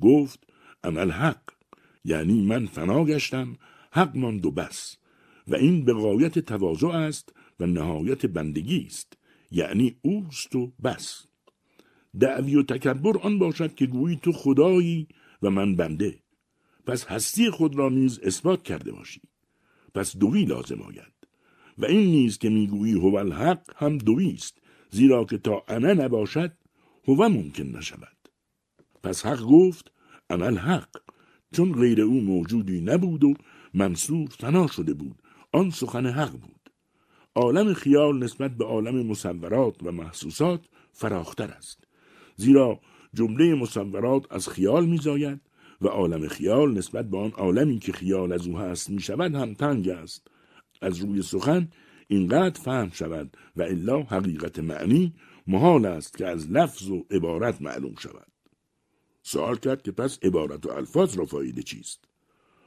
گفت 0.00 0.46
انا 0.84 1.00
الحق 1.00 1.42
یعنی 2.04 2.46
من 2.46 2.66
فنا 2.66 3.04
گشتم 3.04 3.56
حق 3.96 4.16
ماند 4.16 4.46
و 4.46 4.50
بس. 4.50 4.96
و 5.48 5.54
این 5.54 5.84
به 5.84 5.92
غایت 5.92 6.38
تواضع 6.38 6.88
است 6.88 7.32
و 7.60 7.66
نهایت 7.66 8.26
بندگی 8.26 8.86
است. 8.86 9.18
یعنی 9.50 9.96
اوست 10.02 10.56
و 10.56 10.72
بس. 10.84 11.26
دعوی 12.20 12.56
و 12.56 12.62
تکبر 12.62 13.18
آن 13.18 13.38
باشد 13.38 13.74
که 13.74 13.86
گویی 13.86 14.16
تو 14.22 14.32
خدایی 14.32 15.08
و 15.42 15.50
من 15.50 15.76
بنده. 15.76 16.18
پس 16.86 17.04
هستی 17.04 17.50
خود 17.50 17.76
را 17.76 17.88
نیز 17.88 18.20
اثبات 18.22 18.62
کرده 18.62 18.92
باشی. 18.92 19.20
پس 19.94 20.16
دوی 20.16 20.44
لازم 20.44 20.82
آید. 20.82 21.12
و 21.78 21.86
این 21.86 22.10
نیز 22.10 22.38
که 22.38 22.48
می‌گویی 22.48 22.92
هو 22.92 23.16
الحق 23.16 23.62
هم 23.76 23.98
دوی 23.98 24.30
است. 24.30 24.58
زیرا 24.90 25.24
که 25.24 25.38
تا 25.38 25.64
انا 25.68 25.92
نباشد 25.92 26.52
هو 27.08 27.28
ممکن 27.28 27.64
نشود. 27.64 28.16
پس 29.02 29.26
حق 29.26 29.42
گفت 29.42 29.92
انا 30.30 30.46
الحق. 30.46 30.88
چون 31.52 31.72
غیر 31.72 32.00
او 32.00 32.20
موجودی 32.20 32.80
نبود 32.80 33.24
و 33.24 33.34
منصور 33.76 34.28
فنا 34.28 34.66
شده 34.66 34.94
بود. 34.94 35.22
آن 35.52 35.70
سخن 35.70 36.06
حق 36.06 36.32
بود. 36.32 36.70
عالم 37.34 37.74
خیال 37.74 38.24
نسبت 38.24 38.56
به 38.56 38.64
عالم 38.64 39.06
مصورات 39.06 39.82
و 39.82 39.92
محسوسات 39.92 40.60
فراختر 40.92 41.50
است. 41.50 41.84
زیرا 42.36 42.80
جمله 43.14 43.54
مصورات 43.54 44.32
از 44.32 44.48
خیال 44.48 44.86
میزاید 44.86 45.40
و 45.80 45.88
عالم 45.88 46.28
خیال 46.28 46.78
نسبت 46.78 47.10
به 47.10 47.18
آن 47.18 47.30
عالمی 47.30 47.78
که 47.78 47.92
خیال 47.92 48.32
از 48.32 48.46
او 48.46 48.58
هست 48.58 48.90
می 48.90 49.00
شود 49.00 49.34
هم 49.34 49.54
تنگ 49.54 49.88
است. 49.88 50.26
از 50.82 50.98
روی 50.98 51.22
سخن 51.22 51.68
اینقدر 52.08 52.60
فهم 52.60 52.90
شود 52.90 53.36
و 53.56 53.62
الا 53.62 54.02
حقیقت 54.02 54.58
معنی 54.58 55.14
محال 55.46 55.86
است 55.86 56.18
که 56.18 56.26
از 56.26 56.50
لفظ 56.50 56.90
و 56.90 57.04
عبارت 57.10 57.62
معلوم 57.62 57.94
شود. 57.98 58.32
سوال 59.22 59.56
کرد 59.56 59.82
که 59.82 59.92
پس 59.92 60.18
عبارت 60.22 60.66
و 60.66 60.70
الفاظ 60.70 61.18
را 61.18 61.24
فایده 61.24 61.62
چیست؟ 61.62 62.15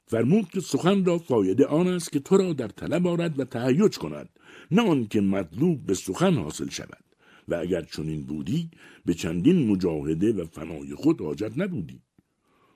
فرمود 0.09 0.49
که 0.49 0.59
سخن 0.59 1.05
را 1.05 1.17
فایده 1.17 1.65
آن 1.65 1.87
است 1.87 2.11
که 2.11 2.19
تو 2.19 2.37
را 2.37 2.53
در 2.53 2.67
طلب 2.67 3.07
آرد 3.07 3.39
و 3.39 3.43
تهیج 3.43 3.97
کند 3.97 4.29
نه 4.71 4.81
آنکه 4.81 5.21
مطلوب 5.21 5.85
به 5.85 5.93
سخن 5.93 6.33
حاصل 6.33 6.69
شود. 6.69 7.03
و 7.47 7.55
اگر 7.55 7.81
چنین 7.81 8.21
بودی 8.23 8.69
به 9.05 9.13
چندین 9.13 9.67
مجاهده 9.67 10.33
و 10.33 10.45
فنای 10.45 10.95
خود 10.95 11.21
حاجت 11.21 11.51
نبودی. 11.57 12.01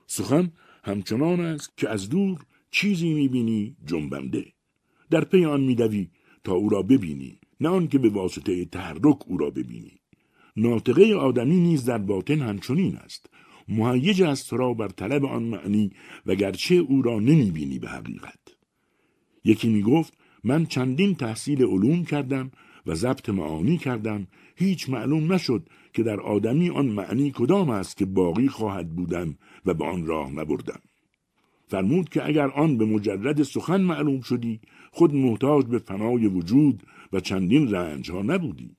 سخن 0.06 0.52
همچنان 0.84 1.40
است 1.40 1.78
که 1.78 1.88
از 1.88 2.08
دور 2.08 2.46
چیزی 2.70 3.14
می‌بینی 3.14 3.76
جنبنده. 3.86 4.44
در 5.10 5.24
پی 5.24 5.44
آن 5.44 5.60
میدوی 5.60 6.08
تا 6.44 6.52
او 6.52 6.68
را 6.68 6.82
ببینی 6.82 7.38
نه 7.60 7.68
آنکه 7.68 7.98
به 7.98 8.08
واسطه 8.08 8.64
تحرک 8.64 9.18
او 9.28 9.38
را 9.38 9.50
ببینی. 9.50 10.00
ناطقه 10.56 11.14
آدمی 11.14 11.60
نیز 11.60 11.84
در 11.84 11.98
باطن 11.98 12.40
همچنین 12.40 12.96
است. 12.96 13.26
مهیج 13.68 14.22
است 14.22 14.52
را 14.52 14.74
بر 14.74 14.88
طلب 14.88 15.24
آن 15.24 15.42
معنی 15.42 15.90
و 16.26 16.34
گرچه 16.34 16.74
او 16.74 17.02
را 17.02 17.20
نمی‌بینی 17.20 17.78
به 17.78 17.88
حقیقت. 17.88 18.38
یکی 19.44 19.68
می‌گفت 19.68 20.18
من 20.44 20.66
چندین 20.66 21.14
تحصیل 21.14 21.64
علوم 21.64 22.04
کردم 22.04 22.50
و 22.86 22.94
ضبط 22.94 23.28
معانی 23.28 23.78
کردم 23.78 24.26
هیچ 24.56 24.90
معلوم 24.90 25.32
نشد 25.32 25.68
که 25.92 26.02
در 26.02 26.20
آدمی 26.20 26.70
آن 26.70 26.86
معنی 26.86 27.32
کدام 27.34 27.70
است 27.70 27.96
که 27.96 28.04
باقی 28.04 28.48
خواهد 28.48 28.94
بودم 28.96 29.38
و 29.66 29.74
به 29.74 29.84
آن 29.84 30.06
راه 30.06 30.32
نبردم 30.32 30.80
فرمود 31.68 32.08
که 32.08 32.26
اگر 32.26 32.48
آن 32.48 32.78
به 32.78 32.84
مجرد 32.84 33.42
سخن 33.42 33.80
معلوم 33.80 34.20
شدی 34.20 34.60
خود 34.92 35.14
محتاج 35.14 35.66
به 35.66 35.78
فنای 35.78 36.26
وجود 36.26 36.82
و 37.12 37.20
چندین 37.20 37.70
رنج 37.70 38.10
ها 38.10 38.22
نبودی. 38.22 38.76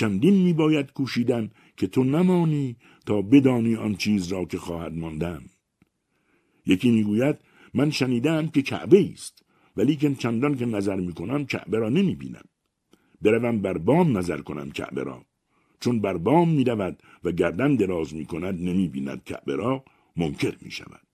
چندین 0.00 0.34
می 0.34 0.52
باید 0.52 0.92
کوشیدن 0.92 1.50
که 1.76 1.86
تو 1.86 2.04
نمانی 2.04 2.76
تا 3.06 3.22
بدانی 3.22 3.76
آن 3.76 3.94
چیز 3.94 4.32
را 4.32 4.44
که 4.44 4.58
خواهد 4.58 4.94
ماندن. 4.94 5.42
یکی 6.66 6.90
می‌گوید 6.90 7.36
من 7.74 7.90
شنیدم 7.90 8.48
که 8.48 8.62
کعبه 8.62 9.10
است 9.12 9.44
ولیکن 9.76 10.14
چندان 10.14 10.56
که 10.56 10.66
نظر 10.66 10.96
می 10.96 11.12
کنم 11.12 11.46
کعبه 11.46 11.78
را 11.78 11.88
نمی 11.88 12.14
بینم 12.14 12.44
بروم 13.22 13.58
بر 13.58 13.78
بام 13.78 14.18
نظر 14.18 14.40
کنم 14.40 14.70
کعبه 14.70 15.02
را. 15.02 15.24
چون 15.80 16.00
بر 16.00 16.16
بام 16.16 16.48
می 16.48 16.64
رود 16.64 17.02
و 17.24 17.32
گردن 17.32 17.74
دراز 17.76 18.14
می 18.14 18.26
کند 18.26 18.54
نمی 18.54 18.88
بیند 18.88 19.24
کعبه 19.24 19.56
را 19.56 19.84
منکر 20.16 20.56
می 20.60 20.70
شود 20.70 21.06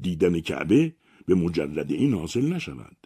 دیدن 0.00 0.40
کعبه 0.40 0.94
به 1.26 1.34
مجرد 1.34 1.92
این 1.92 2.14
حاصل 2.14 2.52
نشود 2.52 2.96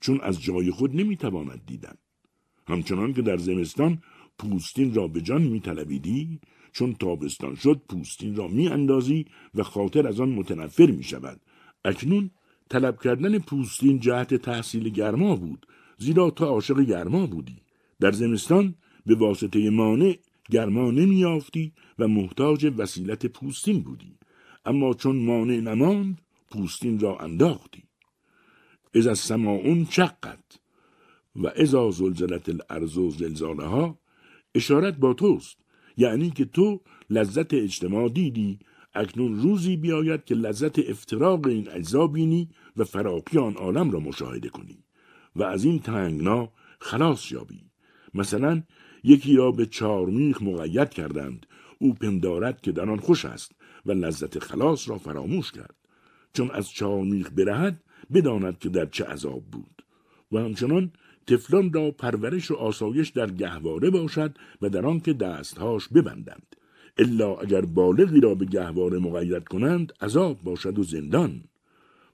چون 0.00 0.20
از 0.20 0.42
جای 0.42 0.70
خود 0.70 0.96
نمی 0.96 1.16
تواند 1.16 1.62
دیدن. 1.66 1.94
همچنان 2.68 3.12
که 3.12 3.22
در 3.22 3.36
زمستان 3.36 4.02
پوستین 4.38 4.94
را 4.94 5.08
به 5.08 5.20
جان 5.20 5.42
می 5.42 5.60
طلبیدی 5.60 6.40
چون 6.72 6.94
تابستان 6.94 7.54
شد 7.54 7.80
پوستین 7.88 8.36
را 8.36 8.48
می 8.48 8.68
اندازی 8.68 9.26
و 9.54 9.62
خاطر 9.62 10.08
از 10.08 10.20
آن 10.20 10.28
متنفر 10.28 10.86
می 10.86 11.02
شود 11.02 11.40
اکنون 11.84 12.30
طلب 12.68 13.02
کردن 13.02 13.38
پوستین 13.38 14.00
جهت 14.00 14.34
تحصیل 14.34 14.88
گرما 14.88 15.36
بود 15.36 15.66
زیرا 15.98 16.30
تا 16.30 16.46
عاشق 16.46 16.80
گرما 16.80 17.26
بودی. 17.26 17.56
در 18.00 18.12
زمستان 18.12 18.74
به 19.06 19.14
واسطه 19.14 19.70
مانع 19.70 20.18
گرما 20.50 20.90
نمیافتی 20.90 21.72
و 21.98 22.08
محتاج 22.08 22.72
وسیلت 22.76 23.26
پوستین 23.26 23.82
بودی. 23.82 24.18
اما 24.64 24.94
چون 24.94 25.16
مانع 25.16 25.60
نماند 25.60 26.20
پوستین 26.50 27.00
را 27.00 27.18
انداختی. 27.18 27.82
از 28.94 29.06
از 29.06 29.18
سماعون 29.18 29.84
چقت 29.84 30.60
و 31.36 31.46
ازا 31.56 31.90
زلزلت 31.90 32.48
الارض 32.48 32.98
و 32.98 33.10
زلزالها 33.10 33.98
اشارت 34.56 34.96
با 34.96 35.14
توست. 35.14 35.56
یعنی 35.96 36.30
که 36.30 36.44
تو 36.44 36.80
لذت 37.10 37.54
اجتماع 37.54 38.08
دیدی. 38.08 38.58
اکنون 38.94 39.42
روزی 39.42 39.76
بیاید 39.76 40.24
که 40.24 40.34
لذت 40.34 40.78
افتراق 40.78 41.46
این 41.46 41.68
اجزا 41.70 42.06
بینی 42.06 42.48
و 42.76 42.84
فراقی 42.84 43.38
آن 43.38 43.54
عالم 43.54 43.90
را 43.90 44.00
مشاهده 44.00 44.48
کنی. 44.48 44.78
و 45.36 45.42
از 45.42 45.64
این 45.64 45.78
تنگنا 45.78 46.52
خلاص 46.80 47.32
یابی. 47.32 47.60
مثلا 48.14 48.62
یکی 49.04 49.36
را 49.36 49.52
به 49.52 49.66
چارمیخ 49.66 50.42
مقید 50.42 50.90
کردند. 50.90 51.46
او 51.78 51.94
پندارد 51.94 52.60
که 52.60 52.72
در 52.72 52.90
آن 52.90 52.98
خوش 52.98 53.24
است 53.24 53.52
و 53.86 53.92
لذت 53.92 54.38
خلاص 54.38 54.88
را 54.88 54.98
فراموش 54.98 55.52
کرد. 55.52 55.74
چون 56.32 56.50
از 56.50 56.70
چارمیخ 56.70 57.30
برهد 57.30 57.82
بداند 58.14 58.58
که 58.58 58.68
در 58.68 58.86
چه 58.86 59.04
عذاب 59.04 59.44
بود. 59.44 59.82
و 60.32 60.38
همچنان 60.38 60.92
تفلان 61.26 61.72
را 61.72 61.90
پرورش 61.90 62.50
و 62.50 62.54
آسایش 62.54 63.08
در 63.08 63.30
گهواره 63.30 63.90
باشد 63.90 64.38
و 64.62 64.68
در 64.68 64.86
آن 64.86 65.00
که 65.00 65.12
دستهاش 65.12 65.88
ببندند. 65.88 66.56
الا 66.98 67.34
اگر 67.34 67.60
بالغی 67.60 68.20
را 68.20 68.34
به 68.34 68.44
گهواره 68.44 68.98
مقید 68.98 69.48
کنند 69.48 69.92
عذاب 70.00 70.42
باشد 70.42 70.78
و 70.78 70.82
زندان. 70.82 71.44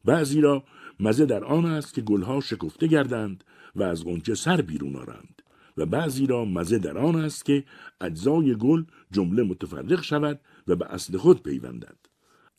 بعضی 0.05 0.41
را 0.41 0.65
مزه 1.01 1.27
در 1.27 1.45
آن 1.45 1.65
است 1.65 1.95
که 1.95 2.01
گلها 2.01 2.41
شکفته 2.41 2.87
گردند 2.87 3.45
و 3.77 3.83
از 3.83 4.05
غنچه 4.05 4.35
سر 4.35 4.61
بیرون 4.61 4.97
آرند. 4.97 5.43
و 5.77 5.87
بعضی 5.87 6.27
را 6.27 6.45
مزه 6.45 6.79
در 6.79 6.99
آن 6.99 7.17
است 7.17 7.45
که 7.45 7.65
اجزای 8.01 8.55
گل 8.55 8.85
جمله 9.11 9.43
متفرق 9.43 10.03
شود 10.03 10.41
و 10.69 10.77
به 10.77 10.87
اصل 10.93 11.17
خود 11.17 11.43
پیوندد. 11.43 11.97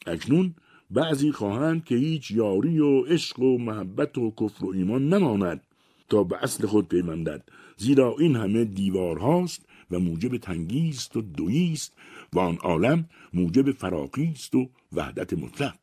اکنون 0.07 0.55
بعضی 0.91 1.31
خواهند 1.31 1.85
که 1.85 1.95
هیچ 1.95 2.31
یاری 2.31 2.79
و 2.79 3.01
عشق 3.01 3.39
و 3.39 3.57
محبت 3.57 4.17
و 4.17 4.33
کفر 4.39 4.65
و 4.65 4.71
ایمان 4.73 5.09
نماند 5.09 5.61
تا 6.09 6.23
به 6.23 6.43
اصل 6.43 6.67
خود 6.67 6.87
پیوندد. 6.87 7.49
زیرا 7.77 8.15
این 8.19 8.35
همه 8.35 8.65
دیوار 8.65 9.17
هاست 9.17 9.65
و 9.91 9.99
موجب 9.99 10.37
تنگیست 10.37 11.17
و 11.17 11.21
دویست 11.21 11.93
و 12.33 12.39
آن 12.39 12.55
عالم 12.55 13.09
موجب 13.33 13.71
فراقی 13.71 14.31
است 14.31 14.55
و 14.55 14.69
وحدت 14.93 15.33
مطلق. 15.33 15.77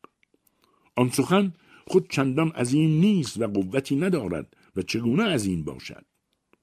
آن 0.95 1.09
سخن 1.09 1.53
خود 1.87 2.09
چندان 2.09 2.51
این 2.55 2.99
نیست 2.99 3.41
و 3.41 3.47
قوتی 3.47 3.95
ندارد 3.95 4.55
و 4.75 4.81
چگونه 4.81 5.23
از 5.23 5.45
این 5.45 5.63
باشد؟ 5.63 6.05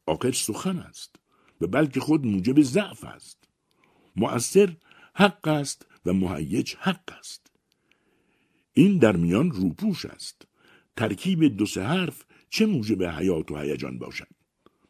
آخر 0.06 0.32
سخن 0.32 0.78
است 0.78 1.16
و 1.60 1.66
بلکه 1.66 2.00
خود 2.00 2.26
موجب 2.26 2.62
ضعف 2.62 3.04
است. 3.04 3.48
مؤثر 4.16 4.76
حق 5.14 5.48
است 5.48 5.86
و 6.06 6.12
مهیج 6.12 6.74
حق 6.78 7.18
است. 7.18 7.50
این 8.72 8.98
در 8.98 9.16
میان 9.16 9.50
روپوش 9.50 10.06
است. 10.06 10.42
ترکیب 10.96 11.56
دو 11.56 11.66
سه 11.66 11.82
حرف 11.82 12.24
چه 12.50 12.66
موجب 12.66 13.04
حیات 13.04 13.50
و 13.50 13.56
هیجان 13.56 13.98
باشد؟ 13.98 14.28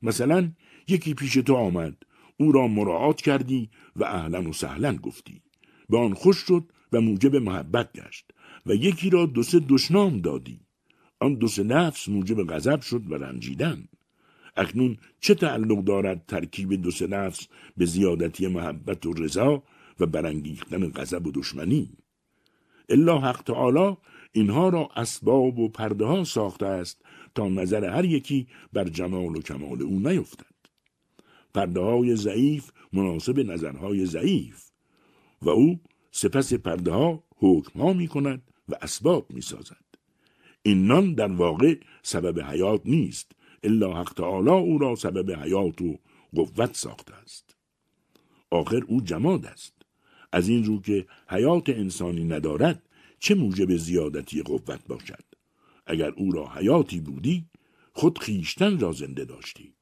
مثلا 0.02 0.52
یکی 0.88 1.14
پیش 1.14 1.34
تو 1.34 1.54
آمد 1.54 1.96
او 2.36 2.52
را 2.52 2.68
مراعات 2.68 3.20
کردی 3.20 3.70
و 3.96 4.04
اهلا 4.04 4.42
و 4.42 4.52
سهلا 4.52 4.96
گفتی. 4.96 5.42
به 5.88 5.98
آن 5.98 6.14
خوش 6.14 6.36
شد 6.36 6.64
و 6.92 7.00
موجب 7.00 7.36
محبت 7.36 7.92
گشت 7.92 8.30
و 8.66 8.74
یکی 8.74 9.10
را 9.10 9.26
دو 9.26 9.42
سه 9.42 9.60
دشنام 9.68 10.20
دادی. 10.20 10.60
آن 11.20 11.34
دو 11.34 11.48
سه 11.48 11.62
نفس 11.62 12.08
موجب 12.08 12.42
غضب 12.42 12.80
شد 12.80 13.12
و 13.12 13.14
رنجیدن. 13.14 13.88
اکنون 14.56 14.96
چه 15.20 15.34
تعلق 15.34 15.84
دارد 15.84 16.24
ترکیب 16.28 16.74
دو 16.74 16.90
سه 16.90 17.06
نفس 17.06 17.48
به 17.76 17.86
زیادتی 17.86 18.46
محبت 18.46 19.06
و 19.06 19.12
رضا 19.12 19.62
و 20.00 20.06
برانگیختن 20.06 20.88
غضب 20.88 21.26
و 21.26 21.32
دشمنی؟ 21.34 21.90
الا 22.88 23.18
حق 23.18 23.42
تعالی 23.42 23.96
اینها 24.32 24.68
را 24.68 24.88
اسباب 24.96 25.58
و 25.58 25.68
پرده 25.68 26.04
ها 26.04 26.24
ساخته 26.24 26.66
است 26.66 27.02
تا 27.38 27.48
نظر 27.48 27.84
هر 27.84 28.04
یکی 28.04 28.46
بر 28.72 28.88
جمال 28.88 29.36
و 29.36 29.40
کمال 29.42 29.82
او 29.82 30.00
نیفتد 30.00 30.56
پرده 31.54 31.80
های 31.80 32.16
ضعیف 32.16 32.70
مناسب 32.92 33.38
نظرهای 33.38 34.06
ضعیف 34.06 34.70
و 35.42 35.50
او 35.50 35.80
سپس 36.10 36.54
پرده 36.54 36.90
ها 36.90 37.24
حکم 37.36 37.80
ها 37.80 37.92
می 37.92 38.08
کند 38.08 38.42
و 38.68 38.74
اسباب 38.82 39.32
می 39.32 39.40
سازد. 39.40 39.84
این 40.62 40.86
نان 40.86 41.14
در 41.14 41.32
واقع 41.32 41.76
سبب 42.02 42.40
حیات 42.40 42.80
نیست 42.84 43.32
الا 43.62 44.00
حق 44.00 44.12
تعالی 44.12 44.50
او 44.50 44.78
را 44.78 44.94
سبب 44.94 45.30
حیات 45.30 45.82
و 45.82 45.98
قوت 46.34 46.76
ساخته 46.76 47.14
است. 47.14 47.56
آخر 48.50 48.82
او 48.88 49.00
جماد 49.00 49.46
است. 49.46 49.74
از 50.32 50.48
این 50.48 50.64
رو 50.64 50.80
که 50.80 51.06
حیات 51.28 51.68
انسانی 51.68 52.24
ندارد 52.24 52.82
چه 53.18 53.34
موجب 53.34 53.76
زیادتی 53.76 54.42
قوت 54.42 54.86
باشد 54.88 55.27
اگر 55.88 56.10
او 56.10 56.32
را 56.32 56.48
حیاتی 56.48 57.00
بودی 57.00 57.46
خود 57.92 58.18
خیشتن 58.18 58.78
را 58.78 58.92
زنده 58.92 59.24
داشتی. 59.24 59.74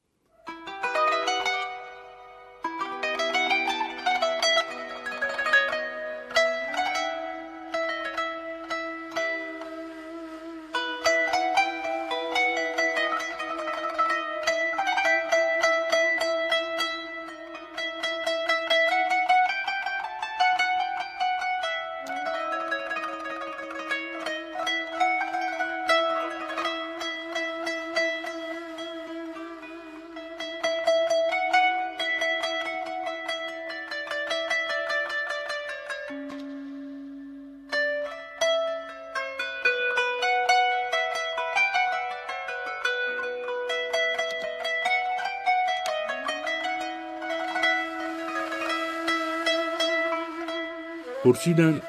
پرسیدند 51.27 51.81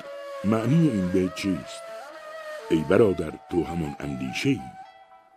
معنی 0.44 0.88
این 0.88 1.08
بیت 1.08 1.34
چیست؟ 1.34 1.82
ای 2.70 2.84
برادر 2.90 3.38
تو 3.50 3.64
همان 3.64 3.96
اندیشه 4.00 4.48
ای 4.48 4.60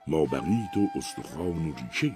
ما 0.08 0.26
بقی 0.26 0.60
تو 0.74 0.88
استخوان 0.96 1.70
و 1.70 1.74
ریشه 1.76 2.08
ای 2.08 2.14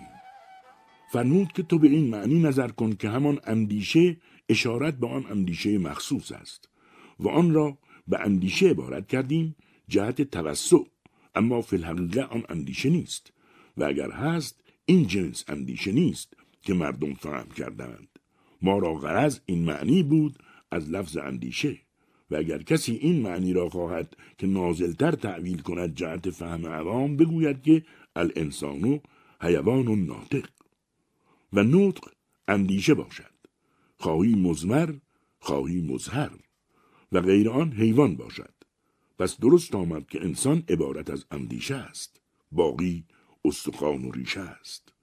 فرمود 1.11 1.51
که 1.51 1.63
تو 1.63 1.79
به 1.79 1.87
این 1.87 2.09
معنی 2.09 2.39
نظر 2.39 2.67
کن 2.67 2.93
که 2.93 3.09
همان 3.09 3.39
اندیشه 3.43 4.17
اشارت 4.49 4.93
به 4.93 5.07
آن 5.07 5.25
اندیشه 5.31 5.77
مخصوص 5.77 6.31
است 6.31 6.69
و 7.19 7.29
آن 7.29 7.53
را 7.53 7.77
به 8.07 8.19
اندیشه 8.19 8.69
عبارت 8.69 9.07
کردیم 9.07 9.55
جهت 9.87 10.21
توسع 10.21 10.83
اما 11.35 11.61
فی 11.61 11.75
الحقیقه 11.75 12.21
آن 12.21 12.43
اندیشه 12.49 12.89
نیست 12.89 13.33
و 13.77 13.83
اگر 13.83 14.11
هست 14.11 14.63
این 14.85 15.07
جنس 15.07 15.43
اندیشه 15.47 15.91
نیست 15.91 16.33
که 16.61 16.73
مردم 16.73 17.13
فهم 17.13 17.49
کردند. 17.49 18.07
ما 18.61 18.77
را 18.77 18.93
غرض 18.93 19.39
این 19.45 19.65
معنی 19.65 20.03
بود 20.03 20.39
از 20.71 20.89
لفظ 20.89 21.17
اندیشه. 21.17 21.77
و 22.31 22.35
اگر 22.35 22.63
کسی 22.63 22.91
این 22.95 23.21
معنی 23.21 23.53
را 23.53 23.69
خواهد 23.69 24.17
که 24.37 24.47
نازلتر 24.47 25.11
تعویل 25.11 25.61
کند 25.61 25.95
جهت 25.95 26.29
فهم 26.29 26.65
عوام 26.65 27.17
بگوید 27.17 27.61
که 27.61 27.85
الانسانو 28.15 28.99
حیوان 29.41 29.87
و 29.87 29.95
ناطق. 29.95 30.49
و 31.53 31.63
نطق 31.63 32.09
اندیشه 32.47 32.93
باشد. 32.93 33.35
خواهی 33.97 34.35
مزمر 34.35 34.93
خواهی 35.39 35.81
مظهر. 35.81 36.31
و 37.11 37.21
غیر 37.21 37.49
آن 37.49 37.71
حیوان 37.71 38.15
باشد. 38.15 38.53
پس 39.19 39.37
درست 39.37 39.75
آمد 39.75 40.07
که 40.07 40.23
انسان 40.23 40.63
عبارت 40.69 41.09
از 41.09 41.25
اندیشه 41.31 41.75
است. 41.75 42.21
باقی 42.51 43.05
استخوان 43.45 44.05
و 44.05 44.11
ریشه 44.11 44.39
است. 44.39 44.93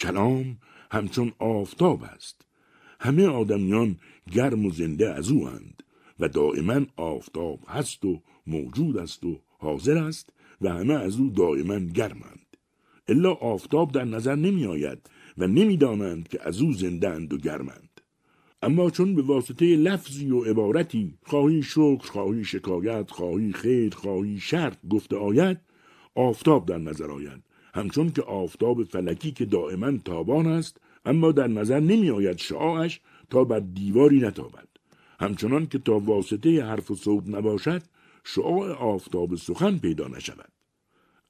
کلام 0.00 0.58
همچون 0.90 1.32
آفتاب 1.38 2.02
است. 2.02 2.47
همه 3.00 3.26
آدمیان 3.26 3.96
گرم 4.32 4.66
و 4.66 4.70
زنده 4.70 5.14
از 5.14 5.30
او 5.30 5.48
اند 5.48 5.82
و 6.20 6.28
دائما 6.28 6.80
آفتاب 6.96 7.60
هست 7.68 8.04
و 8.04 8.22
موجود 8.46 8.98
است 8.98 9.24
و 9.24 9.40
حاضر 9.58 9.98
است 9.98 10.32
و 10.60 10.68
همه 10.68 10.94
از 10.94 11.16
او 11.16 11.30
دائما 11.30 11.78
گرمند. 11.78 12.56
الا 13.08 13.32
آفتاب 13.32 13.92
در 13.92 14.04
نظر 14.04 14.34
نمی 14.34 14.66
آید 14.66 15.10
و 15.38 15.46
نمی‌دانند 15.46 16.28
که 16.28 16.38
از 16.42 16.60
او 16.60 16.72
زندند 16.72 17.32
و 17.32 17.36
گرمند. 17.36 18.00
اما 18.62 18.90
چون 18.90 19.14
به 19.14 19.22
واسطه 19.22 19.76
لفظی 19.76 20.30
و 20.30 20.40
عبارتی 20.44 21.14
خواهی 21.22 21.62
شکر 21.62 22.06
خواهی 22.06 22.44
شکایت 22.44 23.10
خواهی 23.10 23.52
خیر 23.52 23.94
خواهی 23.94 24.40
شر 24.40 24.72
گفته 24.90 25.16
آید 25.16 25.58
آفتاب 26.14 26.66
در 26.66 26.78
نظر 26.78 27.10
آید. 27.10 27.42
همچون 27.74 28.10
که 28.10 28.22
آفتاب 28.22 28.84
فلکی 28.84 29.32
که 29.32 29.44
دائما 29.44 29.92
تابان 30.04 30.46
است 30.46 30.80
اما 31.04 31.32
در 31.32 31.46
نظر 31.46 31.80
نمی 31.80 32.10
آید 32.10 32.38
شعاعش 32.38 33.00
تا 33.30 33.44
بر 33.44 33.60
دیواری 33.60 34.20
نتابد. 34.20 34.68
همچنان 35.20 35.66
که 35.66 35.78
تا 35.78 35.98
واسطه 35.98 36.64
حرف 36.64 36.90
و 36.90 36.94
صوت 36.94 37.28
نباشد 37.28 37.82
شعاع 38.24 38.72
آفتاب 38.72 39.34
سخن 39.36 39.78
پیدا 39.78 40.08
نشود. 40.08 40.52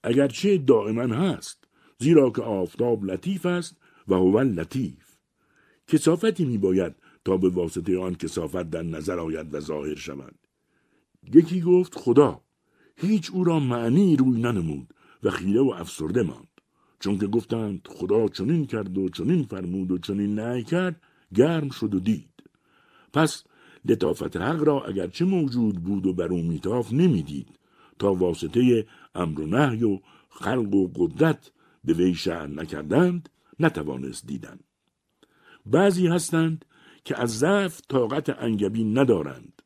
اگرچه 0.02 0.59
دائما 0.59 1.02
هست 1.02 1.64
زیرا 1.98 2.31
که 2.31 2.42
آفتاب 2.42 3.04
لطیف 3.04 3.46
است 3.46 3.76
و 4.09 4.14
هو 4.14 4.38
لطیف 4.38 5.16
کسافتی 5.87 6.44
می 6.44 6.59
باید 6.59 6.94
تا 7.24 7.37
به 7.37 7.48
واسطه 7.48 7.98
آن 7.98 8.14
کسافت 8.14 8.70
در 8.70 8.83
نظر 8.83 9.18
آید 9.18 9.54
و 9.54 9.61
ظاهر 9.61 9.94
شود 9.94 10.35
یکی 11.35 11.61
گفت 11.61 11.94
خدا 11.94 12.40
هیچ 12.96 13.31
او 13.31 13.44
را 13.44 13.61
معنی 13.61 14.16
روی 14.16 14.40
ننمود 14.40 14.94
و 15.22 15.31
خیره 15.31 15.61
و 15.61 15.70
افسرده 15.70 16.22
ماند. 16.22 16.47
چون 17.00 17.18
که 17.18 17.26
گفتند 17.26 17.88
خدا 17.90 18.28
چنین 18.28 18.66
کرد 18.66 18.98
و 18.98 19.08
چنین 19.08 19.42
فرمود 19.42 19.90
و 19.90 19.98
چنین 19.98 20.38
نهی 20.38 20.62
کرد 20.62 21.00
گرم 21.34 21.70
شد 21.70 21.94
و 21.94 22.00
دید. 22.00 22.42
پس 23.12 23.44
لطافت 23.84 24.37
حق 24.37 24.62
را 24.62 24.84
اگرچه 24.84 25.24
موجود 25.24 25.82
بود 25.82 26.06
و 26.06 26.12
بر 26.12 26.28
او 26.28 26.42
میتاف 26.42 26.92
نمی‌دید 26.92 27.48
تا 27.98 28.12
واسطه 28.14 28.87
امر 29.14 29.40
و 29.40 29.46
نهی 29.46 29.84
و 29.84 29.98
خلق 30.28 30.74
و 30.74 30.88
قدرت 30.94 31.52
به 31.84 31.92
وی 31.92 32.14
شعر 32.14 32.46
نکردند 32.46 33.28
نتوانست 33.61 34.26
دیدن. 34.26 34.58
بعضی 35.66 36.06
هستند 36.06 36.64
که 37.04 37.22
از 37.22 37.38
ضعف 37.38 37.80
طاقت 37.88 38.42
انگبی 38.42 38.84
ندارند 38.84 39.62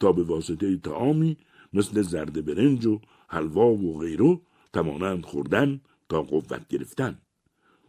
تا 0.00 0.12
به 0.12 0.22
واسطه 0.22 0.76
تعامی 0.76 1.36
مثل 1.72 2.02
زرد 2.02 2.44
برنج 2.44 2.86
و 2.86 3.00
حلوا 3.28 3.66
و 3.66 3.98
غیره 3.98 4.40
توانند 4.72 5.24
خوردن 5.24 5.80
تا 6.12 6.22
قوت 6.22 6.68
گرفتن 6.68 7.18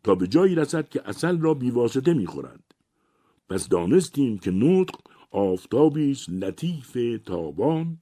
تا 0.04 0.16
به 0.16 0.28
جایی 0.28 0.56
رسد 0.56 0.90
که 0.90 1.10
اصل 1.10 1.40
را 1.40 1.54
بیواسطه 1.54 2.14
می‌خورد 2.14 2.64
پس 3.50 3.70
دانستیم 3.70 4.38
که 4.38 4.52
نطق 4.52 4.96
آفتابی 5.32 6.12
است 6.12 6.30
لطیف 6.30 6.98
تابان 7.26 8.00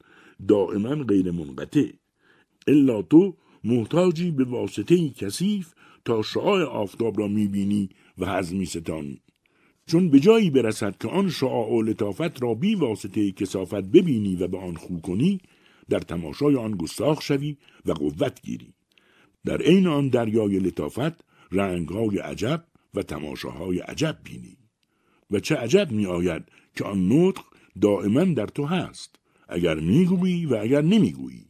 دائما 0.47 0.95
غیر 0.95 1.31
منقطع. 1.31 1.89
الا 2.67 3.01
تو 3.01 3.37
محتاجی 3.63 4.31
به 4.31 4.43
واسطه 4.43 5.09
کثیف 5.09 5.73
تا 6.05 6.21
شعاع 6.21 6.63
آفتاب 6.63 7.19
را 7.19 7.27
می‌بینی 7.27 7.89
و 8.17 8.25
هضمی 8.25 8.65
ستانی 8.65 9.21
چون 9.85 10.09
به 10.09 10.19
جایی 10.19 10.49
برسد 10.49 10.97
که 10.97 11.07
آن 11.07 11.29
شعاع 11.29 11.69
و 11.71 11.81
لطافت 11.81 12.43
را 12.43 12.53
بی 12.53 12.75
واسطه 12.75 13.31
کسافت 13.31 13.83
ببینی 13.95 14.35
و 14.35 14.47
به 14.47 14.57
آن 14.57 14.75
خو 14.75 14.99
کنی 14.99 15.39
در 15.89 15.99
تماشای 15.99 16.55
آن 16.55 16.71
گستاخ 16.71 17.21
شوی 17.21 17.57
و 17.85 17.91
قوت 17.91 18.41
گیری. 18.41 18.73
در 19.45 19.61
عین 19.61 19.87
آن 19.87 20.07
دریای 20.07 20.59
لطافت 20.59 21.23
رنگهای 21.51 22.17
عجب 22.17 22.65
و 22.93 23.03
تماشاهای 23.03 23.79
عجب 23.79 24.17
بینی. 24.23 24.57
و 25.31 25.39
چه 25.39 25.55
عجب 25.55 25.91
می 25.91 26.05
آید 26.05 26.43
که 26.75 26.83
آن 26.83 27.13
نطق 27.13 27.41
دائما 27.81 28.23
در 28.23 28.47
تو 28.47 28.65
هست 28.65 29.19
اگر 29.49 29.75
می‌گویی 29.75 30.45
و 30.45 30.55
اگر 30.55 30.81
نمی‌گویی. 30.81 31.45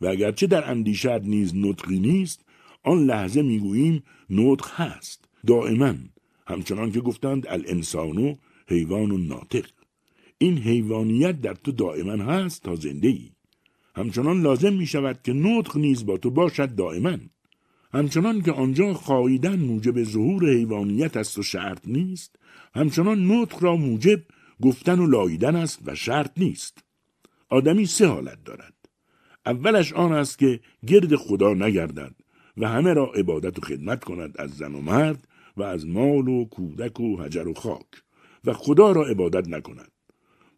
و 0.00 0.06
اگرچه 0.06 0.46
در 0.46 0.70
اندیشت 0.70 1.06
نیز 1.06 1.54
نطقی 1.54 2.00
نیست 2.00 2.44
آن 2.82 3.06
لحظه 3.06 3.42
می‌گوییم 3.42 4.02
نطق 4.30 4.66
هست 4.74 5.28
دائما. 5.46 5.94
همچنان 6.46 6.92
که 6.92 7.00
گفتند 7.00 7.46
الانسانو 7.48 8.34
حیوان 8.68 9.10
و 9.10 9.18
ناطق. 9.18 9.66
این 10.38 10.58
حیوانیت 10.58 11.40
در 11.40 11.54
تو 11.54 11.72
دائما 11.72 12.24
هست 12.24 12.62
تا 12.62 12.74
زنده 12.74 13.08
ای 13.08 13.30
همچنان 13.96 14.42
لازم 14.42 14.72
می 14.72 14.86
شود 14.86 15.20
که 15.22 15.32
نطق 15.32 15.76
نیز 15.76 16.06
با 16.06 16.16
تو 16.16 16.30
باشد 16.30 16.74
دائما. 16.74 17.18
همچنان 17.94 18.42
که 18.42 18.52
آنجا 18.52 18.94
خواهیدن 18.94 19.60
موجب 19.60 20.02
ظهور 20.02 20.50
حیوانیت 20.50 21.16
است 21.16 21.38
و 21.38 21.42
شرط 21.42 21.80
نیست 21.86 22.36
همچنان 22.74 23.32
نطق 23.32 23.62
را 23.62 23.76
موجب 23.76 24.20
گفتن 24.62 24.98
و 24.98 25.06
لاییدن 25.06 25.56
است 25.56 25.80
و 25.86 25.94
شرط 25.94 26.30
نیست. 26.36 26.78
آدمی 27.48 27.86
سه 27.86 28.06
حالت 28.06 28.44
دارد. 28.44 28.74
اولش 29.46 29.92
آن 29.92 30.12
است 30.12 30.38
که 30.38 30.60
گرد 30.86 31.16
خدا 31.16 31.54
نگردد 31.54 32.14
و 32.56 32.68
همه 32.68 32.92
را 32.92 33.12
عبادت 33.12 33.58
و 33.58 33.62
خدمت 33.62 34.04
کند 34.04 34.40
از 34.40 34.50
زن 34.50 34.74
و 34.74 34.80
مرد 34.80 35.28
و 35.56 35.62
از 35.62 35.86
مال 35.86 36.28
و 36.28 36.44
کودک 36.44 37.00
و 37.00 37.16
حجر 37.16 37.48
و 37.48 37.54
خاک 37.54 37.86
و 38.44 38.52
خدا 38.52 38.92
را 38.92 39.06
عبادت 39.06 39.48
نکند. 39.48 39.92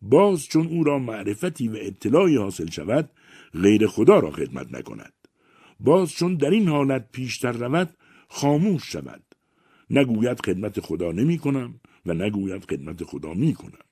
باز 0.02 0.46
چون 0.46 0.66
او 0.66 0.84
را 0.84 0.98
معرفتی 0.98 1.68
و 1.68 1.76
اطلاعی 1.80 2.36
حاصل 2.36 2.70
شود 2.70 3.10
غیر 3.62 3.86
خدا 3.86 4.18
را 4.18 4.30
خدمت 4.30 4.72
نکند. 4.72 5.12
باز 5.80 6.12
چون 6.12 6.34
در 6.34 6.50
این 6.50 6.68
حالت 6.68 7.12
پیشتر 7.12 7.52
رود 7.52 7.90
خاموش 8.28 8.92
شود. 8.92 9.22
نگوید 9.90 10.40
خدمت 10.40 10.80
خدا 10.80 11.12
نمی 11.12 11.38
کنم 11.38 11.80
و 12.06 12.14
نگوید 12.14 12.64
خدمت 12.64 13.04
خدا 13.04 13.34
می 13.34 13.54
کنم 13.54 13.84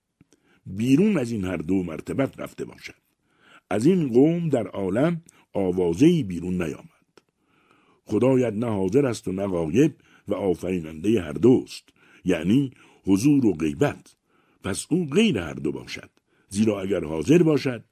بیرون 0.66 1.18
از 1.18 1.33
این 1.33 1.44
هر 1.44 1.57
دو 1.57 1.83
مرتبت 1.83 2.40
رفته 2.40 2.64
باشد. 2.64 2.94
از 3.70 3.87
این 3.87 4.09
قوم 4.09 4.49
در 4.49 4.66
عالم 4.66 5.23
آوازهی 5.53 6.23
بیرون 6.23 6.62
نیامد. 6.62 6.88
خدایت 8.05 8.53
نه 8.53 8.66
حاضر 8.66 9.07
است 9.07 9.29
و 9.29 9.33
نه 9.33 9.47
غایب 9.47 9.94
و 10.29 10.35
آفریننده 10.35 11.23
هر 11.23 11.33
دوست. 11.33 11.88
یعنی 12.25 12.70
حضور 13.07 13.47
و 13.47 13.53
غیبت. 13.53 14.16
پس 14.64 14.87
او 14.90 15.07
غیر 15.07 15.38
هر 15.38 15.55
دو 15.55 15.73
باشد. 15.73 16.11
زیرا 16.49 16.81
اگر 16.81 17.05
حاضر 17.05 17.42
باشد 17.42 17.85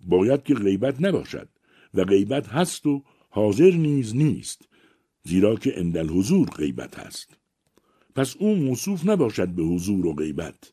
باید 0.00 0.42
که 0.42 0.54
غیبت 0.54 1.02
نباشد 1.02 1.48
و 1.94 2.04
غیبت 2.04 2.48
هست 2.48 2.86
و 2.86 3.04
حاضر 3.28 3.70
نیز 3.70 4.16
نیست 4.16 4.68
زیرا 5.24 5.54
که 5.54 5.80
اندل 5.80 6.08
حضور 6.08 6.48
غیبت 6.48 6.98
هست 6.98 7.36
پس 8.14 8.36
او 8.38 8.54
موصوف 8.54 9.06
نباشد 9.06 9.48
به 9.48 9.62
حضور 9.62 10.06
و 10.06 10.14
غیبت 10.14 10.72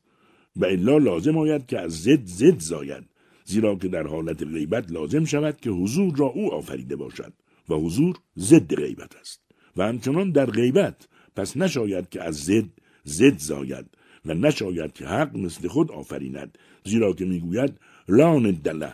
و 0.56 0.66
الا 0.66 0.98
لازم 0.98 1.38
آید 1.38 1.66
که 1.66 1.80
از 1.80 2.04
زد 2.04 2.26
زد 2.26 2.60
زاید 2.60 3.04
زیرا 3.46 3.76
که 3.76 3.88
در 3.88 4.08
حالت 4.08 4.44
غیبت 4.44 4.92
لازم 4.92 5.26
شود 5.26 5.62
که 5.62 5.70
حضور 5.70 6.16
را 6.16 6.26
او 6.26 6.54
آفریده 6.54 6.96
باشد 6.96 7.34
و 7.70 7.76
حضور 7.76 8.16
ضد 8.38 8.76
غیبت 8.76 9.16
است. 9.16 9.42
و 9.78 9.84
همچنان 9.84 10.32
در 10.32 10.46
غیبت 10.46 11.08
پس 11.36 11.58
نشاید 11.58 12.10
که 12.10 12.24
از 12.24 12.36
زد 12.36 12.70
زد 13.04 13.38
زاید 13.38 13.86
و 14.26 14.34
نشاید 14.34 14.94
که 14.94 15.06
حق 15.06 15.38
مثل 15.38 15.68
خود 15.68 15.92
آفریند 15.92 16.58
زیرا 16.86 17.14
که 17.14 17.26
می‌گوید 17.26 17.80
لان 18.08 18.52
دله 18.52 18.94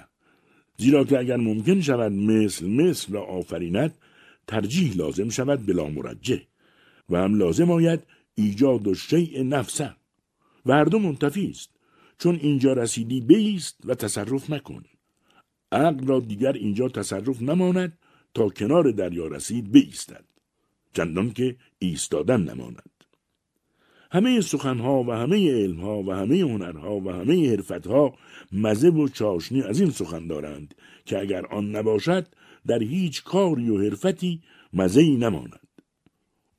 زیرا 0.82 1.04
که 1.04 1.20
اگر 1.20 1.38
ممکن 1.38 1.82
شود 1.82 2.12
مثل 2.12 2.66
مثل 2.66 3.14
را 3.14 3.24
آفریند 3.24 3.94
ترجیح 4.48 4.98
لازم 4.98 5.30
شود 5.30 5.66
بلا 5.66 5.88
مرجه 5.88 6.42
و 7.10 7.18
هم 7.18 7.36
لازم 7.36 7.72
آید 7.72 8.00
ایجاد 8.36 8.88
و 8.88 8.96
شیء 8.96 9.44
نفسه. 9.44 9.96
و 10.66 10.74
هر 10.74 10.84
دو 10.84 11.00
منتفی 11.00 11.50
است. 11.50 11.70
چون 12.18 12.36
اینجا 12.36 12.74
رسیدی 12.74 13.22
بیست 13.22 13.78
و 13.86 13.96
تصرف 13.96 14.50
نکن 14.50 14.84
عقل 15.72 16.08
را 16.08 16.20
دیگر 16.20 16.54
اینجا 16.54 16.90
تصرف 16.90 17.42
نماند 17.42 17.98
تا 18.34 18.50
کنار 18.50 18.92
دریا 18.92 19.28
رسید 19.28 19.72
بیستد. 19.72 20.26
چندان 20.94 21.32
که 21.32 21.56
ایستادن 21.80 22.42
نماند. 22.42 22.91
همه 24.12 24.42
سخنها 24.42 25.04
و 25.04 25.12
همه 25.12 25.52
علمها 25.52 26.04
و 26.04 26.12
همه 26.12 26.42
هنرها 26.42 27.00
و 27.00 27.12
همه 27.12 27.50
حرفتها 27.50 28.14
مزه 28.52 28.90
و 28.90 29.08
چاشنی 29.08 29.62
از 29.62 29.82
این 29.82 29.90
سخن 29.90 30.28
دارند 30.28 30.76
که 31.06 31.20
اگر 31.20 31.46
آن 31.46 31.76
نباشد 31.76 32.28
در 32.68 32.84
هیچ 32.84 33.24
کاری 33.24 33.70
و 33.70 33.78
حرفتی 33.78 34.42
مزه 34.74 35.02
ای 35.02 35.16
نماند. 35.16 35.68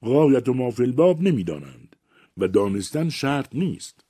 غایت 0.02 0.48
و 0.48 0.54
مافلباب 0.54 1.22
نمی‌دانند 1.22 1.96
و 2.36 2.48
دانستن 2.48 3.08
شرط 3.08 3.48
نیست. 3.54 4.04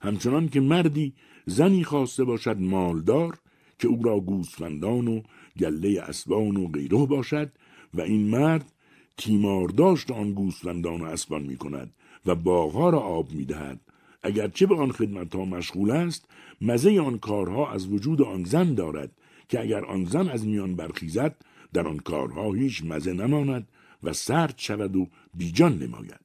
همچنان 0.00 0.48
که 0.48 0.60
مردی 0.60 1.14
زنی 1.46 1.84
خواسته 1.84 2.24
باشد 2.24 2.56
مالدار 2.60 3.38
که 3.78 3.88
او 3.88 4.02
را 4.02 4.20
گوسفندان 4.20 5.08
و 5.08 5.22
گله 5.58 6.00
اسبان 6.00 6.56
و 6.56 6.68
غیره 6.68 7.06
باشد 7.06 7.52
و 7.94 8.00
این 8.00 8.28
مرد 8.28 8.72
تیمارداشت 9.16 10.10
آن 10.10 10.32
گوسفندان 10.32 11.00
و 11.00 11.04
اسبان 11.04 11.42
می 11.42 11.56
کند 11.56 11.94
و 12.26 12.34
باغها 12.34 12.90
را 12.90 13.00
آب 13.00 13.32
می 13.32 13.44
دهد. 13.44 13.80
اگرچه 14.22 14.66
به 14.66 14.76
آن 14.76 14.92
خدمت 14.92 15.34
ها 15.34 15.44
مشغول 15.44 15.90
است 15.90 16.28
مزه 16.60 17.00
آن 17.00 17.18
کارها 17.18 17.72
از 17.72 17.86
وجود 17.86 18.22
آن 18.22 18.44
زن 18.44 18.74
دارد 18.74 19.10
که 19.48 19.60
اگر 19.60 19.84
آن 19.84 20.04
زن 20.04 20.28
از 20.28 20.46
میان 20.46 20.76
برخیزد 20.76 21.36
در 21.72 21.88
آن 21.88 21.98
کارها 21.98 22.52
هیچ 22.52 22.84
مزه 22.84 23.12
نماند 23.12 23.68
و 24.02 24.12
سرد 24.12 24.54
شود 24.56 24.96
و 24.96 25.08
بیجان 25.34 25.78
نماید 25.78 26.20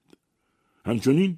همچنین 0.86 1.38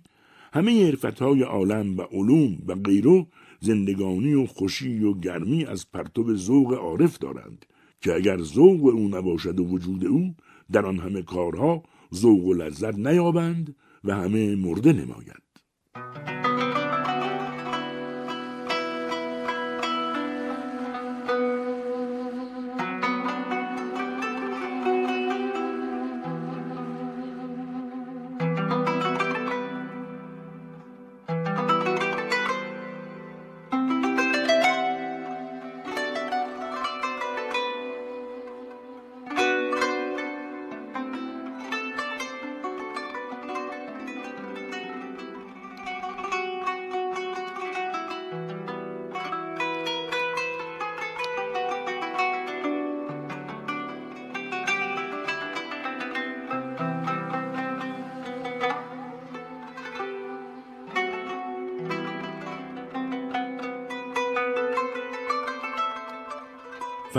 همه 0.54 0.88
عرفتهای 0.88 1.42
عالم 1.42 1.98
و 1.98 2.02
علوم 2.02 2.58
و 2.68 2.76
غیره 2.76 3.28
زندگانی 3.60 4.34
و 4.34 4.46
خوشی 4.46 5.04
و 5.04 5.14
گرمی 5.14 5.66
از 5.66 5.92
پرتو 5.92 6.36
ذوق 6.36 6.74
عارف 6.74 7.18
دارند 7.18 7.66
که 8.02 8.14
اگر 8.14 8.38
ذوق 8.38 8.86
او 8.86 9.08
نباشد 9.08 9.60
و 9.60 9.66
وجود 9.66 10.06
او 10.06 10.36
در 10.72 10.86
آن 10.86 11.00
همه 11.00 11.22
کارها 11.22 11.84
ذوق 12.14 12.46
و 12.46 12.54
لذت 12.54 12.96
نیابند 12.96 13.76
و 14.04 14.16
همه 14.16 14.56
مرده 14.56 14.94
نماید. 14.94 15.49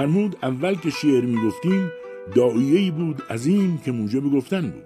فرمود 0.00 0.36
اول 0.42 0.74
که 0.74 0.90
شعر 0.90 1.24
می 1.24 1.46
گفتیم 1.46 1.90
دایهی 2.34 2.90
بود 2.90 3.22
عظیم 3.30 3.78
که 3.78 3.92
موجب 3.92 4.22
گفتن 4.22 4.70
بود. 4.70 4.84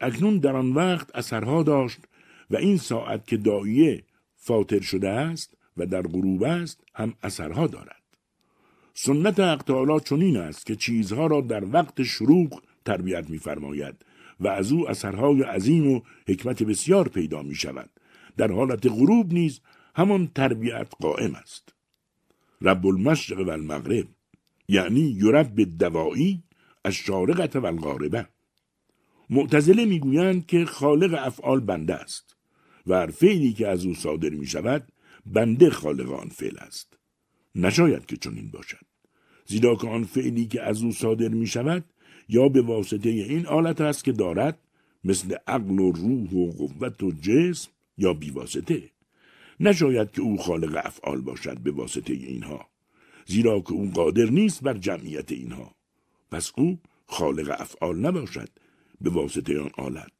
اکنون 0.00 0.38
در 0.38 0.56
آن 0.56 0.72
وقت 0.72 1.16
اثرها 1.16 1.62
داشت 1.62 1.98
و 2.50 2.56
این 2.56 2.76
ساعت 2.76 3.26
که 3.26 3.36
دایه 3.36 4.02
فاطر 4.36 4.80
شده 4.80 5.08
است 5.08 5.56
و 5.76 5.86
در 5.86 6.02
غروب 6.02 6.42
است 6.42 6.84
هم 6.94 7.14
اثرها 7.22 7.66
دارد. 7.66 8.02
سنت 8.94 9.40
حق 9.40 10.02
چنین 10.04 10.36
است 10.36 10.66
که 10.66 10.76
چیزها 10.76 11.26
را 11.26 11.40
در 11.40 11.64
وقت 11.72 12.02
شروع 12.02 12.48
تربیت 12.84 13.30
می‌فرماید 13.30 13.94
و 14.40 14.48
از 14.48 14.72
او 14.72 14.90
اثرهای 14.90 15.42
عظیم 15.42 15.92
و 15.92 16.00
حکمت 16.28 16.62
بسیار 16.62 17.08
پیدا 17.08 17.42
می 17.42 17.54
شود 17.54 17.90
در 18.36 18.52
حالت 18.52 18.86
غروب 18.86 19.32
نیز 19.32 19.60
همان 19.94 20.30
تربیت 20.34 20.88
قائم 21.00 21.34
است. 21.34 21.79
رب 22.62 22.86
المشرق 22.86 23.46
و 23.46 23.50
المغرب 23.50 24.08
یعنی 24.68 25.00
یرب 25.00 25.78
دوایی 25.78 26.42
از 26.84 26.94
شارقت 26.94 27.56
و 27.56 27.66
الغاربه. 27.66 28.26
معتزله 29.30 29.84
می‌گویند 29.84 30.46
که 30.46 30.64
خالق 30.64 31.14
افعال 31.18 31.60
بنده 31.60 31.94
است 31.94 32.36
و 32.86 32.94
هر 32.94 33.10
فعلی 33.10 33.52
که 33.52 33.68
از 33.68 33.84
او 33.84 33.94
صادر 33.94 34.30
می 34.30 34.46
شود 34.46 34.92
بنده 35.26 35.70
خالق 35.70 36.12
آن 36.12 36.28
فعل 36.28 36.58
است. 36.58 36.98
نشاید 37.54 38.06
که 38.06 38.16
چنین 38.16 38.50
باشد. 38.50 38.86
زیرا 39.46 39.76
که 39.76 39.88
آن 39.88 40.04
فعلی 40.04 40.46
که 40.46 40.62
از 40.62 40.82
او 40.82 40.92
صادر 40.92 41.28
می 41.28 41.46
شود 41.46 41.84
یا 42.28 42.48
به 42.48 42.62
واسطه 42.62 43.08
این 43.08 43.46
آلت 43.46 43.80
است 43.80 44.04
که 44.04 44.12
دارد 44.12 44.58
مثل 45.04 45.34
عقل 45.46 45.78
و 45.78 45.92
روح 45.92 46.32
و 46.32 46.50
قوت 46.50 47.02
و 47.02 47.12
جسم 47.12 47.70
یا 47.98 48.14
بیواسطه 48.14 48.90
نشاید 49.60 50.10
که 50.10 50.22
او 50.22 50.36
خالق 50.36 50.80
افعال 50.84 51.20
باشد 51.20 51.58
به 51.58 51.70
واسطه 51.70 52.12
اینها 52.12 52.66
زیرا 53.26 53.60
که 53.60 53.72
او 53.72 53.90
قادر 53.90 54.24
نیست 54.24 54.62
بر 54.62 54.78
جمعیت 54.78 55.32
اینها. 55.32 55.74
پس 56.30 56.52
او 56.56 56.78
خالق 57.06 57.56
افعال 57.58 57.98
نباشد 57.98 58.48
به 59.00 59.10
واسطه 59.10 59.60
آن 59.60 59.70
آلت 59.76 60.12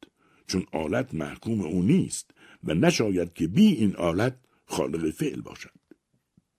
چون 0.47 0.65
آلت 0.71 1.13
محکوم 1.13 1.61
او 1.61 1.83
نیست 1.83 2.31
و 2.63 2.73
نشاید 2.73 3.33
که 3.33 3.47
بی 3.47 3.67
این 3.67 3.95
آلت 3.95 4.37
خالق 4.65 5.09
فعل 5.09 5.41
باشد. 5.41 5.79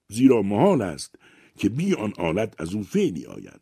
زیرا 0.08 0.42
محال 0.42 0.82
است 0.82 1.14
که 1.58 1.68
بی 1.68 1.94
آن 1.94 2.12
آلت 2.18 2.60
از 2.60 2.74
او 2.74 2.82
فعلی 2.82 3.26
آید. 3.26 3.60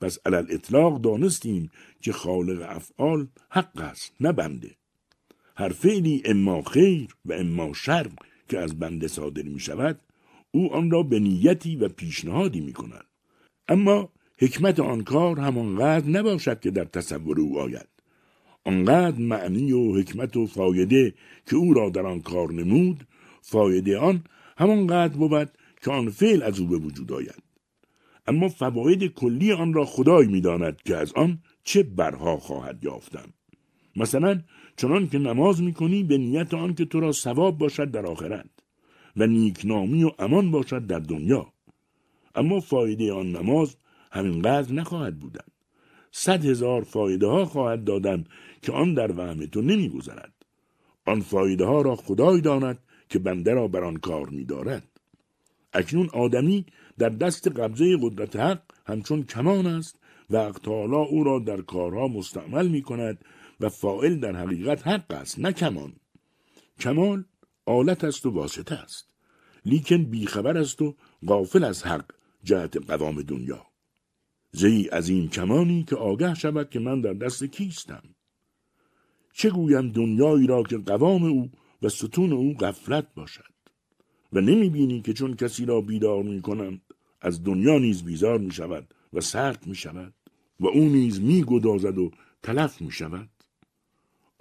پس 0.00 0.18
علل 0.26 0.46
اطلاق 0.48 1.00
دانستیم 1.00 1.70
که 2.00 2.12
خالق 2.12 2.66
افعال 2.68 3.28
حق 3.50 3.80
است 3.80 4.12
نه 4.20 4.32
بنده. 4.32 4.76
هر 5.56 5.68
فعلی 5.68 6.22
اما 6.24 6.62
خیر 6.62 7.16
و 7.24 7.32
اما 7.32 7.72
شر 7.72 8.06
که 8.52 8.58
از 8.58 8.78
بنده 8.78 9.08
صادر 9.08 9.42
می 9.42 9.60
شود 9.60 10.00
او 10.50 10.72
آن 10.72 10.90
را 10.90 11.02
به 11.02 11.18
نیتی 11.18 11.76
و 11.76 11.88
پیشنهادی 11.88 12.60
می 12.60 12.72
کند 12.72 13.04
اما 13.68 14.08
حکمت 14.38 14.80
آن 14.80 15.04
کار 15.04 15.40
همانقدر 15.40 16.08
نباشد 16.08 16.60
که 16.60 16.70
در 16.70 16.84
تصور 16.84 17.40
او 17.40 17.58
آید. 17.58 17.88
آنقدر 18.64 19.18
معنی 19.18 19.72
و 19.72 19.98
حکمت 19.98 20.36
و 20.36 20.46
فایده 20.46 21.14
که 21.46 21.56
او 21.56 21.74
را 21.74 21.90
در 21.90 22.06
آن 22.06 22.20
کار 22.20 22.52
نمود 22.52 23.06
فایده 23.42 23.98
آن 23.98 24.24
همانقدر 24.56 25.16
بود 25.16 25.50
که 25.82 25.90
آن 25.90 26.10
فعل 26.10 26.42
از 26.42 26.60
او 26.60 26.66
به 26.66 26.76
وجود 26.76 27.12
آید. 27.12 27.42
اما 28.26 28.48
فواید 28.48 29.14
کلی 29.14 29.52
آن 29.52 29.74
را 29.74 29.84
خدای 29.84 30.26
می‌داند 30.26 30.82
که 30.82 30.96
از 30.96 31.12
آن 31.12 31.38
چه 31.64 31.82
برها 31.82 32.36
خواهد 32.36 32.84
یافتن 32.84 33.26
مثلا 33.96 34.40
چنان 34.76 35.08
که 35.08 35.18
نماز 35.18 35.62
می‌کنی 35.62 36.02
به 36.02 36.18
نیت 36.18 36.54
آن 36.54 36.74
که 36.74 36.84
تو 36.84 37.00
را 37.00 37.12
ثواب 37.12 37.58
باشد 37.58 37.90
در 37.90 38.06
آخرت 38.06 38.50
و 39.16 39.26
نیکنامی 39.26 40.04
و 40.04 40.10
امان 40.18 40.50
باشد 40.50 40.86
در 40.86 40.98
دنیا. 40.98 41.52
اما 42.34 42.60
فایده 42.60 43.12
آن 43.12 43.32
نماز 43.32 43.76
همینقدر 44.12 44.72
نخواهد 44.72 45.18
بودن. 45.18 45.44
صد 46.10 46.44
هزار 46.44 46.82
فایده 46.82 47.26
ها 47.26 47.44
خواهد 47.44 47.84
دادن 47.84 48.24
که 48.62 48.72
آن 48.72 48.94
در 48.94 49.12
وهم 49.12 49.46
تو 49.46 49.62
نمیگذرد. 49.62 50.32
آن 51.06 51.20
فایده 51.20 51.64
ها 51.64 51.82
را 51.82 51.96
خدای 51.96 52.40
داند 52.40 52.78
که 53.08 53.18
بنده 53.18 53.52
را 53.54 53.68
بر 53.68 53.84
آن 53.84 53.96
کار 53.96 54.28
میدارد. 54.28 54.88
اکنون 55.72 56.08
آدمی 56.12 56.66
در 56.98 57.08
دست 57.08 57.48
قبضه 57.48 57.96
قدرت 58.02 58.36
حق 58.36 58.62
همچون 58.86 59.22
کمان 59.22 59.66
است 59.66 59.98
و 60.30 60.52
تعالی 60.52 60.94
او 60.94 61.24
را 61.24 61.38
در 61.38 61.60
کارها 61.60 62.08
مستعمل 62.08 62.68
می 62.68 62.82
کند 62.82 63.24
و 63.62 63.68
فائل 63.68 64.20
در 64.20 64.36
حقیقت 64.36 64.86
حق 64.86 65.10
است 65.10 65.38
نه 65.38 65.52
کمان 65.52 65.92
کمان 66.80 67.24
آلت 67.66 68.04
است 68.04 68.26
و 68.26 68.30
واسطه 68.30 68.74
است. 68.74 69.08
لیکن 69.64 70.04
بیخبر 70.04 70.58
است 70.58 70.82
و 70.82 70.96
غافل 71.26 71.64
از 71.64 71.82
حق 71.82 72.04
جهت 72.44 72.76
قوام 72.90 73.22
دنیا. 73.22 73.66
زی 74.52 74.88
از 74.92 75.08
این 75.08 75.28
کمانی 75.28 75.84
که 75.84 75.96
آگه 75.96 76.34
شود 76.34 76.70
که 76.70 76.80
من 76.80 77.00
در 77.00 77.12
دست 77.12 77.44
کیستم؟ 77.44 78.02
چه 79.32 79.50
گویم 79.50 79.88
دنیایی 79.88 80.46
را 80.46 80.62
که 80.62 80.78
قوام 80.78 81.24
او 81.24 81.50
و 81.82 81.88
ستون 81.88 82.32
او 82.32 82.54
غفلت 82.54 83.14
باشد؟ 83.14 83.52
و 84.32 84.40
نمی 84.40 84.70
بینی 84.70 85.02
که 85.02 85.12
چون 85.12 85.36
کسی 85.36 85.64
را 85.64 85.80
بیدار 85.80 86.22
می 86.22 86.42
کنند 86.42 86.80
از 87.20 87.44
دنیا 87.44 87.78
نیز 87.78 88.04
بیزار 88.04 88.38
می 88.38 88.52
شود 88.52 88.94
و 89.12 89.20
سرد 89.20 89.66
می 89.66 89.74
شود 89.74 90.14
و 90.60 90.66
او 90.66 90.88
نیز 90.88 91.20
می 91.20 91.44
گدازد 91.44 91.98
و 91.98 92.10
تلف 92.42 92.82
می 92.82 92.90
شود؟ 92.90 93.28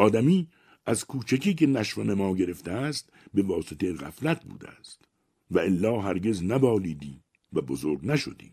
آدمی 0.01 0.47
از 0.85 1.05
کوچکی 1.05 1.53
که 1.53 1.67
نشو 1.67 2.03
ما 2.03 2.35
گرفته 2.35 2.71
است 2.71 3.13
به 3.33 3.41
واسطه 3.41 3.93
غفلت 3.93 4.43
بوده 4.45 4.69
است. 4.69 5.05
و 5.51 5.59
الا 5.59 6.01
هرگز 6.01 6.43
نبالیدی 6.43 7.19
و 7.53 7.61
بزرگ 7.61 7.99
نشدی. 8.03 8.51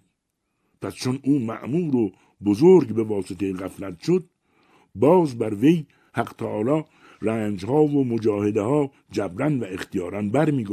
پس 0.82 0.94
چون 0.94 1.18
او 1.22 1.38
معمور 1.38 1.96
و 1.96 2.12
بزرگ 2.44 2.94
به 2.94 3.02
واسطه 3.02 3.52
غفلت 3.52 4.00
شد 4.00 4.24
باز 4.94 5.38
بر 5.38 5.54
وی 5.54 5.87
حق 6.12 6.32
تعالی 6.38 6.84
رنجها 7.22 7.82
و 7.84 8.04
مجاهده 8.04 8.62
ها 8.62 8.90
جبران 9.11 9.61
و 9.61 9.64
اختیارا 9.64 10.22
بر 10.22 10.50
می 10.50 10.64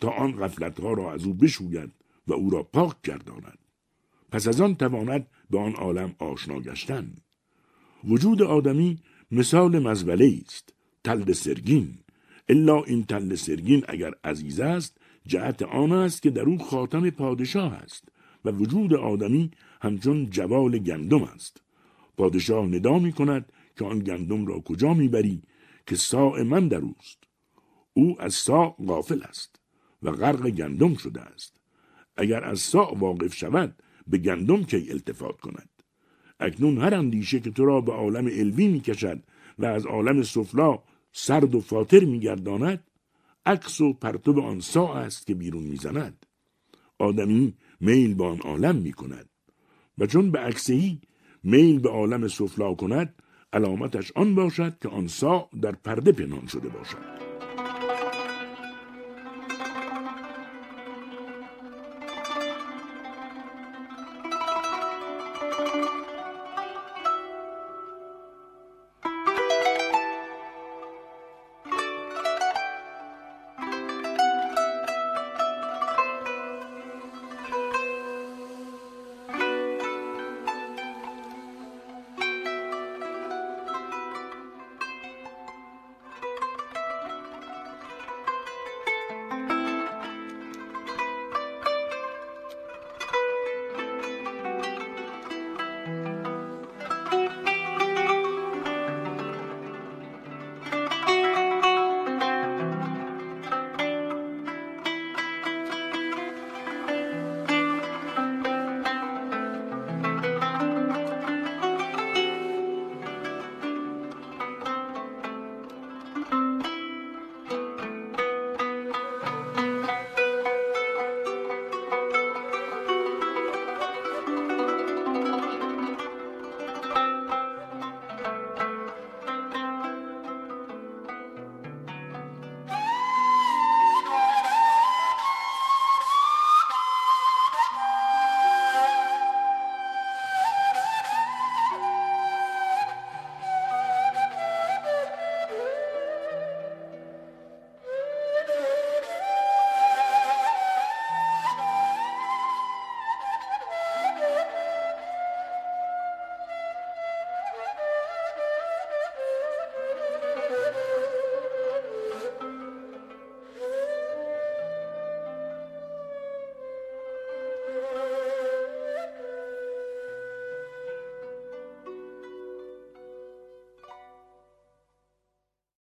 تا 0.00 0.10
آن 0.10 0.32
غفلت 0.32 0.80
ها 0.80 0.92
را 0.92 1.12
از 1.12 1.24
او 1.24 1.34
بشوید 1.34 1.92
و 2.26 2.32
او 2.32 2.50
را 2.50 2.62
پاک 2.62 2.96
گرداند. 3.02 3.58
پس 4.30 4.48
از 4.48 4.60
آن 4.60 4.74
تواند 4.74 5.26
به 5.50 5.58
آن 5.58 5.72
عالم 5.72 6.14
آشنا 6.18 6.60
گشتن. 6.60 7.16
وجود 8.04 8.42
آدمی 8.42 8.98
مثال 9.34 9.78
مزبله 9.78 10.40
است 10.44 10.74
تل 11.04 11.32
سرگین. 11.32 11.98
الا 12.48 12.82
این 12.82 13.04
تل 13.04 13.34
سرگین 13.34 13.84
اگر 13.88 14.12
عزیز 14.24 14.60
است 14.60 14.96
جهت 15.26 15.62
آن 15.62 15.92
است 15.92 16.22
که 16.22 16.30
در 16.30 16.42
او 16.42 16.58
خاتم 16.58 17.10
پادشاه 17.10 17.72
است 17.72 18.08
و 18.44 18.50
وجود 18.50 18.94
آدمی 18.94 19.50
همچون 19.82 20.30
جوال 20.30 20.78
گندم 20.78 21.22
است. 21.22 21.62
پادشاه 22.16 22.66
ندا 22.66 22.98
می 22.98 23.12
کند 23.12 23.52
که 23.76 23.84
آن 23.84 23.98
گندم 23.98 24.46
را 24.46 24.60
کجا 24.60 24.94
می‌بری 24.94 25.42
که 25.86 25.96
ساع 25.96 26.42
من 26.42 26.68
در 26.68 26.80
اوست. 26.80 27.18
او 27.94 28.22
از 28.22 28.34
ساع 28.34 28.76
غافل 28.86 29.22
است 29.22 29.60
و 30.02 30.10
غرق 30.10 30.50
گندم 30.50 30.94
شده 30.94 31.20
است. 31.20 31.60
اگر 32.16 32.44
از 32.44 32.60
ساع 32.60 32.98
واقف 32.98 33.34
شود 33.34 33.74
به 34.06 34.18
گندم 34.18 34.64
کی 34.64 34.90
التفات 34.90 35.40
کند؟ 35.40 35.73
اکنون 36.44 36.78
هر 36.78 36.94
اندیشه 36.94 37.40
که 37.40 37.50
تو 37.50 37.64
را 37.64 37.80
به 37.80 37.92
عالم 37.92 38.28
علوی 38.28 38.68
می 38.68 38.80
کشد 38.80 39.22
و 39.58 39.66
از 39.66 39.86
عالم 39.86 40.22
سفلا 40.22 40.78
سرد 41.12 41.54
و 41.54 41.60
فاطر 41.60 42.04
می 42.04 42.20
گرداند 42.20 42.84
عکس 43.46 43.80
و 43.80 43.92
پرتو 43.92 44.40
آن 44.40 44.60
ساع 44.60 44.90
است 44.90 45.26
که 45.26 45.34
بیرون 45.34 45.62
می‌زند. 45.62 46.26
آدمی 46.98 47.54
میل 47.80 48.14
به 48.14 48.24
آن 48.24 48.38
عالم 48.38 48.76
می 48.76 48.92
کند 48.92 49.28
و 49.98 50.06
چون 50.06 50.30
به 50.30 50.38
عکسهی 50.38 51.00
میل 51.42 51.78
به 51.78 51.88
عالم 51.88 52.28
سفلا 52.28 52.74
کند 52.74 53.14
علامتش 53.52 54.12
آن 54.14 54.34
باشد 54.34 54.78
که 54.82 54.88
آن 54.88 55.06
سا 55.06 55.48
در 55.62 55.72
پرده 55.72 56.12
پنهان 56.12 56.46
شده 56.46 56.68
باشد. 56.68 57.13